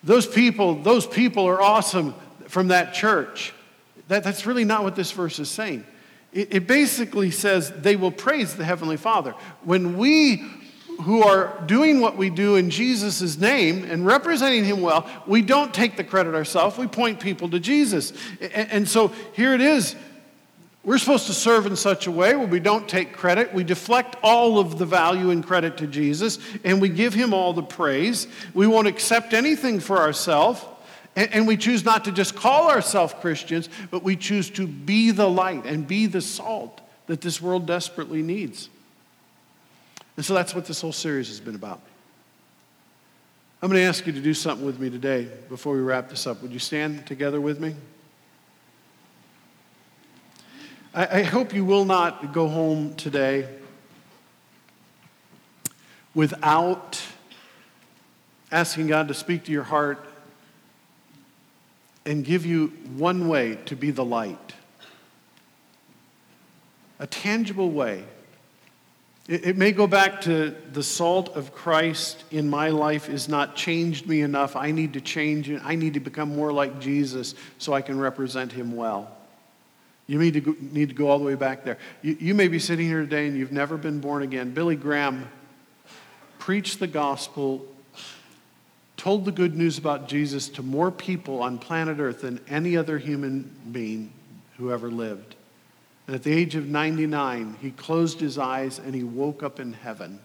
those 0.03 0.25
people, 0.25 0.75
those 0.75 1.05
people 1.05 1.47
are 1.47 1.61
awesome 1.61 2.15
from 2.47 2.69
that 2.69 2.93
church. 2.93 3.53
That, 4.07 4.23
that's 4.23 4.45
really 4.45 4.65
not 4.65 4.83
what 4.83 4.95
this 4.95 5.11
verse 5.11 5.39
is 5.39 5.49
saying. 5.49 5.85
It, 6.33 6.53
it 6.55 6.67
basically 6.67 7.29
says 7.29 7.71
they 7.71 7.95
will 7.95 8.11
praise 8.11 8.55
the 8.55 8.65
Heavenly 8.65 8.97
Father. 8.97 9.35
When 9.63 9.97
we 9.97 10.43
who 11.01 11.23
are 11.23 11.63
doing 11.65 12.01
what 12.01 12.17
we 12.17 12.29
do 12.29 12.57
in 12.57 12.69
Jesus' 12.69 13.37
name 13.37 13.85
and 13.85 14.05
representing 14.05 14.65
Him 14.65 14.81
well, 14.81 15.09
we 15.27 15.41
don't 15.41 15.73
take 15.73 15.95
the 15.95 16.03
credit 16.03 16.35
ourselves. 16.35 16.77
We 16.77 16.87
point 16.87 17.21
people 17.21 17.49
to 17.51 17.59
Jesus. 17.59 18.11
And, 18.41 18.71
and, 18.71 18.89
so 18.89 19.09
here 19.33 19.53
it 19.53 19.61
is. 19.61 19.95
We're 20.83 20.97
supposed 20.97 21.27
to 21.27 21.33
serve 21.33 21.65
in 21.65 21.75
such 21.75 22.07
a 22.07 22.11
way 22.11 22.35
where 22.35 22.47
we 22.47 22.59
don't 22.59 22.87
take 22.87 23.13
credit. 23.13 23.53
We 23.53 23.63
deflect 23.65 24.15
all 24.23 24.59
of 24.59 24.79
the 24.79 24.85
value 24.85 25.29
and 25.29 25.45
credit 25.45 25.77
to 25.77 25.87
Jesus, 25.87 26.39
and 26.63 26.79
we 26.81 26.87
give 26.87 27.13
Him 27.13 27.33
all 27.33 27.53
the 27.53 27.63
praise. 27.63 28.27
We 28.53 28.65
won't 28.65 28.87
accept 28.87 29.33
anything 29.33 29.79
for 29.81 29.97
ourselves. 29.97 30.63
And, 31.15 31.47
we 31.47 31.57
choose 31.57 31.83
not 31.83 32.05
to 32.05 32.13
just 32.13 32.35
call 32.35 32.69
ourselves 32.69 33.13
Christians, 33.19 33.67
but 33.91 34.03
we 34.03 34.15
choose 34.15 34.49
to 34.51 34.65
be 34.65 35.11
the 35.11 35.29
light 35.29 35.65
and 35.65 35.85
be 35.85 36.05
the 36.05 36.21
salt 36.21 36.79
that 37.07 37.19
this 37.19 37.41
world 37.41 37.65
desperately 37.65 38.21
needs. 38.21 38.69
And 40.15 40.25
so 40.25 40.33
that's 40.33 40.55
what 40.55 40.65
this 40.65 40.79
whole 40.79 40.93
series 40.93 41.27
has 41.27 41.41
been 41.41 41.55
about. 41.55 41.81
I'm 43.61 43.69
going 43.69 43.81
to 43.81 43.87
ask 43.87 44.07
you 44.07 44.13
to 44.13 44.21
do 44.21 44.33
something 44.33 44.65
with 44.65 44.79
me 44.79 44.89
today 44.89 45.27
before 45.49 45.73
we 45.73 45.81
wrap 45.81 46.09
this 46.09 46.25
up. 46.25 46.41
Would 46.41 46.53
you 46.53 46.59
stand 46.59 47.05
together 47.05 47.41
with 47.41 47.59
me? 47.59 47.75
I, 50.99 51.19
I 51.19 51.23
hope 51.23 51.53
you 51.53 51.63
will 51.63 51.85
not 51.85 52.33
go 52.33 52.49
home 52.49 52.93
today 52.95 53.47
without 56.13 57.01
asking 58.51 58.87
God 58.87 59.07
to 59.07 59.13
speak 59.13 59.45
to 59.45 59.51
your 59.53 59.63
heart 59.63 60.05
and 62.05 62.25
give 62.25 62.45
you 62.45 62.67
one 62.97 63.29
way 63.29 63.57
to 63.67 63.77
be 63.77 63.91
the 63.91 64.03
light. 64.03 64.53
A 66.99 67.07
tangible 67.07 67.71
way. 67.71 68.03
It, 69.29 69.47
it, 69.47 69.57
may 69.57 69.71
go 69.71 69.87
back 69.87 70.19
to 70.21 70.53
the 70.73 70.83
salt 70.83 71.29
of 71.37 71.53
Christ 71.53 72.25
in 72.29 72.49
my 72.49 72.69
life 72.69 73.07
is 73.07 73.29
not 73.29 73.55
changed 73.55 74.05
me 74.05 74.19
enough. 74.19 74.57
I 74.57 74.71
need 74.71 74.91
to 74.93 75.01
change 75.01 75.49
it. 75.49 75.61
I 75.63 75.75
need 75.75 75.93
to 75.93 76.01
become 76.01 76.35
more 76.35 76.51
like 76.51 76.81
Jesus 76.81 77.35
so 77.57 77.71
I 77.71 77.81
can 77.81 77.97
represent 77.97 78.51
him 78.51 78.75
well. 78.75 79.15
You 80.09 80.17
need 80.17 80.33
to 80.33 80.41
go, 80.41 80.55
need 80.59 80.89
to 80.89 80.95
go 80.95 81.07
all 81.07 81.19
the 81.19 81.25
way 81.25 81.35
back 81.35 81.63
there. 81.63 81.77
You, 82.01 82.17
you 82.19 82.33
may 82.33 82.47
be 82.47 82.57
sitting 82.57 82.87
here 82.87 83.01
today 83.01 83.27
and 83.27 83.37
you've 83.37 83.51
never 83.51 83.77
been 83.77 83.99
born 83.99 84.23
again. 84.23 84.55
Billy 84.55 84.75
Graham 84.75 85.29
preached 86.39 86.79
the 86.79 86.87
gospel 86.87 87.65
told 88.97 89.23
the 89.23 89.31
good 89.31 89.55
news 89.55 89.77
about 89.77 90.09
Jesus 90.09 90.49
to 90.49 90.61
more 90.61 90.91
people 90.91 91.41
on 91.41 91.57
planet 91.57 91.99
Earth 91.99 92.21
than 92.21 92.41
any 92.49 92.75
other 92.75 92.97
human 92.97 93.49
being 93.71 94.11
who 94.57 94.73
ever 94.73 94.91
lived. 94.91 95.35
And 96.05 96.15
at 96.15 96.23
the 96.23 96.33
age 96.33 96.55
of 96.55 96.67
99, 96.67 97.57
he 97.61 97.71
closed 97.71 98.19
his 98.19 98.37
eyes 98.37 98.77
and 98.77 98.93
he 98.93 99.03
woke 99.03 99.41
up 99.41 99.57
in 99.59 99.71
heaven. 99.71 100.19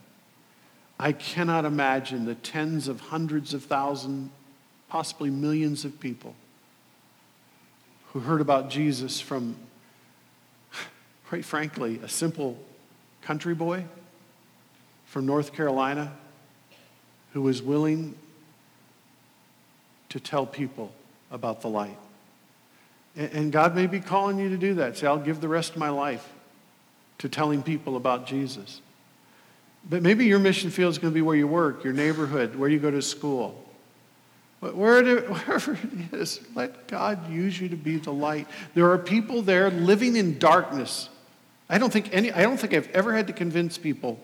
I 0.98 1.12
cannot 1.12 1.64
imagine 1.64 2.24
the 2.24 2.34
tens 2.34 2.88
of 2.88 3.00
hundreds 3.00 3.54
of 3.54 3.62
thousands, 3.62 4.30
possibly 4.88 5.30
millions 5.30 5.84
of 5.84 6.00
people 6.00 6.34
who 8.12 8.20
heard 8.20 8.40
about 8.40 8.70
Jesus 8.70 9.20
from, 9.20 9.56
quite 11.34 11.44
frankly, 11.44 11.98
a 12.00 12.08
simple 12.08 12.56
country 13.20 13.56
boy 13.56 13.84
from 15.06 15.26
North 15.26 15.52
Carolina 15.52 16.12
who 17.32 17.42
was 17.42 17.60
willing 17.60 18.14
to 20.10 20.20
tell 20.20 20.46
people 20.46 20.92
about 21.32 21.60
the 21.60 21.66
light. 21.66 21.98
And 23.16 23.50
God 23.50 23.74
may 23.74 23.88
be 23.88 23.98
calling 23.98 24.38
you 24.38 24.48
to 24.50 24.56
do 24.56 24.74
that. 24.74 24.96
Say, 24.96 25.08
I'll 25.08 25.18
give 25.18 25.40
the 25.40 25.48
rest 25.48 25.72
of 25.72 25.78
my 25.78 25.88
life 25.88 26.24
to 27.18 27.28
telling 27.28 27.64
people 27.64 27.96
about 27.96 28.28
Jesus. 28.28 28.80
But 29.90 30.02
maybe 30.02 30.26
your 30.26 30.38
mission 30.38 30.70
field 30.70 30.92
is 30.92 30.98
going 30.98 31.12
to 31.12 31.16
be 31.16 31.22
where 31.22 31.34
you 31.34 31.48
work, 31.48 31.82
your 31.82 31.94
neighborhood, 31.94 32.54
where 32.54 32.68
you 32.68 32.78
go 32.78 32.92
to 32.92 33.02
school. 33.02 33.60
But 34.60 34.76
wherever 34.76 35.72
it 35.72 36.12
is, 36.12 36.38
let 36.54 36.86
God 36.86 37.28
use 37.28 37.60
you 37.60 37.68
to 37.70 37.76
be 37.76 37.96
the 37.96 38.12
light. 38.12 38.46
There 38.74 38.88
are 38.92 38.98
people 38.98 39.42
there 39.42 39.68
living 39.68 40.14
in 40.14 40.38
darkness. 40.38 41.08
I 41.68 41.78
don't 41.78 41.92
think 41.92 42.12
any 42.12 42.30
I 42.32 42.42
don't 42.42 42.58
think 42.58 42.74
I've 42.74 42.90
ever 42.90 43.14
had 43.14 43.26
to 43.28 43.32
convince 43.32 43.78
people 43.78 44.18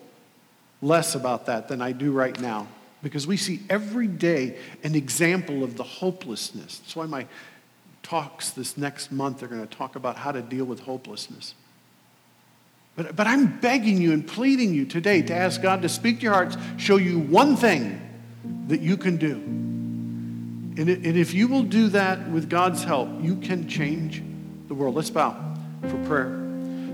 less 0.82 1.14
about 1.14 1.47
that 1.47 1.68
than 1.68 1.82
I 1.82 1.93
do 1.93 2.12
right 2.12 2.38
now 2.41 2.68
because 3.03 3.26
we 3.26 3.36
see 3.36 3.61
every 3.68 4.07
day 4.07 4.59
an 4.82 4.95
example 4.95 5.64
of 5.64 5.76
the 5.76 5.82
hopelessness. 5.82 6.78
That's 6.78 6.97
why 6.97 7.07
my 7.07 7.26
talks 8.03 8.51
this 8.51 8.76
next 8.76 9.12
month. 9.12 9.41
They're 9.41 9.49
going 9.49 9.66
to 9.66 9.76
talk 9.76 9.97
about 9.97 10.16
how 10.16 10.32
to 10.32 10.43
deal 10.43 10.64
with 10.64 10.80
hopelessness. 10.80 11.55
But, 12.97 13.16
but 13.16 13.26
I'm 13.26 13.61
begging 13.61 13.99
you 13.99 14.12
and 14.12 14.26
pleading 14.26 14.74
you 14.74 14.84
today 14.84 15.22
to 15.22 15.34
ask 15.34 15.62
God 15.62 15.82
to 15.82 15.88
speak 15.88 16.18
to 16.18 16.22
your 16.24 16.34
hearts, 16.34 16.57
show 16.76 16.97
you 16.97 17.18
one 17.18 17.57
thing 17.57 18.01
that 18.66 18.80
you 18.80 18.97
can 18.97 19.16
do. 19.16 19.34
And, 19.34 20.88
and 20.88 21.16
if 21.16 21.34
you 21.34 21.49
will 21.49 21.62
do 21.62 21.88
that 21.88 22.30
with 22.30 22.49
God's 22.49 22.84
help, 22.84 23.09
you 23.20 23.36
can 23.36 23.68
change 23.68 24.22
the 24.68 24.74
world. 24.74 24.95
Let's 24.95 25.11
bow 25.11 25.57
for 25.82 26.05
prayer. 26.05 26.39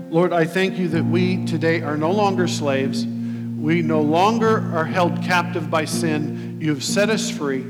Lord, 0.09 0.31
I 0.31 0.45
thank 0.45 0.77
you 0.77 0.87
that 0.89 1.03
we 1.03 1.43
today 1.45 1.81
are 1.81 1.97
no 1.97 2.11
longer 2.11 2.47
slaves. 2.47 3.05
We 3.05 3.81
no 3.81 3.99
longer 3.99 4.73
are 4.73 4.85
held 4.85 5.21
captive 5.21 5.69
by 5.69 5.83
sin. 5.83 6.59
You 6.61 6.69
have 6.69 6.81
set 6.81 7.09
us 7.09 7.29
free. 7.29 7.65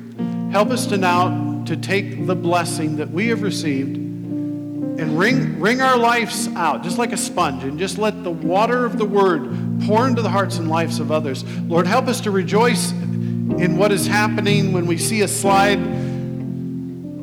Help 0.52 0.70
us 0.70 0.86
to 0.88 0.98
now 0.98 1.64
to 1.66 1.76
take 1.76 2.28
the 2.28 2.36
blessing 2.36 2.98
that 2.98 3.10
we 3.10 3.30
have 3.30 3.42
received 3.42 3.98
and 3.98 5.18
wring, 5.18 5.60
wring 5.60 5.82
our 5.82 5.98
lives 5.98 6.48
out, 6.50 6.84
just 6.84 7.00
like 7.00 7.12
a 7.12 7.18
sponge, 7.18 7.64
and 7.64 7.80
just 7.80 7.98
let 7.98 8.24
the 8.24 8.32
water 8.32 8.86
of 8.86 9.00
the 9.00 9.06
word 9.06 9.82
pour 9.86 10.08
into 10.08 10.22
the 10.22 10.30
hearts 10.30 10.60
and 10.60 10.70
lives 10.70 11.00
of 11.00 11.12
others. 11.12 11.44
Lord, 11.62 11.88
help 11.88 12.08
us 12.08 12.22
to 12.22 12.30
rejoice 12.30 12.92
in 12.92 13.78
what 13.78 13.92
is 13.92 14.06
happening 14.06 14.74
when 14.74 14.86
we 14.86 15.00
see 15.00 15.24
a 15.24 15.28
slide 15.28 15.80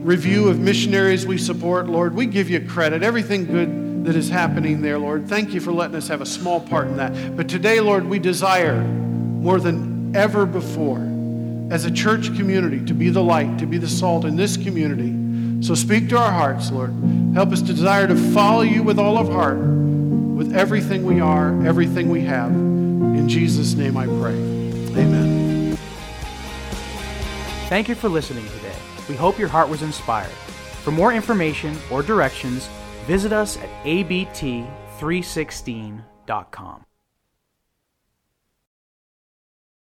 review 0.05 0.49
of 0.49 0.59
missionaries 0.59 1.25
we 1.25 1.39
support. 1.39 1.87
Lord, 1.87 2.17
we 2.17 2.27
give 2.27 2.51
you 2.51 2.67
credit. 2.67 3.05
Everything 3.05 3.47
good 3.47 3.84
that 4.05 4.17
is 4.17 4.29
happening 4.29 4.83
there, 4.83 4.99
Lord. 4.99 5.29
Thank 5.29 5.53
you 5.53 5.61
for 5.61 5.73
letting 5.73 5.97
us 5.97 6.09
have 6.09 6.21
a 6.21 6.27
small 6.27 6.61
part 6.61 6.87
in 6.87 6.97
that. 6.97 7.37
But 7.37 7.49
today, 7.49 7.81
Lord, 7.81 8.05
we 8.07 8.19
desire 8.19 8.81
more 8.83 9.59
than 9.59 10.15
ever 10.15 10.47
before 10.47 10.99
as 11.71 11.85
a 11.85 11.91
church 11.91 12.27
community 12.37 12.85
to 12.87 12.95
be 12.95 13.11
the 13.11 13.23
light, 13.23 13.59
to 13.59 13.67
be 13.67 13.79
the 13.79 13.89
salt 13.89 14.25
in 14.25 14.37
this 14.37 14.57
community 14.57 15.25
so 15.65 15.75
speak 15.75 16.11
to 16.11 16.19
our 16.19 16.31
hearts, 16.31 16.71
Lord. 16.71 16.93
Help 17.33 17.51
us 17.51 17.63
to 17.63 17.69
desire 17.69 18.07
to 18.07 18.15
follow 18.35 18.61
you 18.61 18.83
with 18.83 18.99
all 18.99 19.17
of 19.17 19.31
heart, 19.31 19.57
with 19.57 20.55
everything 20.55 21.05
we 21.05 21.21
are, 21.21 21.49
everything 21.65 22.11
we 22.11 22.21
have. 22.21 22.51
In 22.51 23.27
Jesus' 23.31 23.73
name 23.73 23.97
I 23.97 24.05
pray. 24.05 24.35
Amen. 25.01 25.75
Thank 27.71 27.89
you 27.89 27.95
for 27.95 28.11
listening 28.11 28.45
today. 28.59 28.77
We 29.09 29.15
hope 29.15 29.39
your 29.39 29.49
heart 29.49 29.71
was 29.71 29.81
inspired. 29.81 30.29
For 30.83 30.91
more 30.91 31.15
information 31.15 31.79
or 31.91 32.03
directions, 32.03 32.69
visit 33.07 33.33
us 33.33 33.57
at 33.57 33.71
abt316.com. 33.85 36.85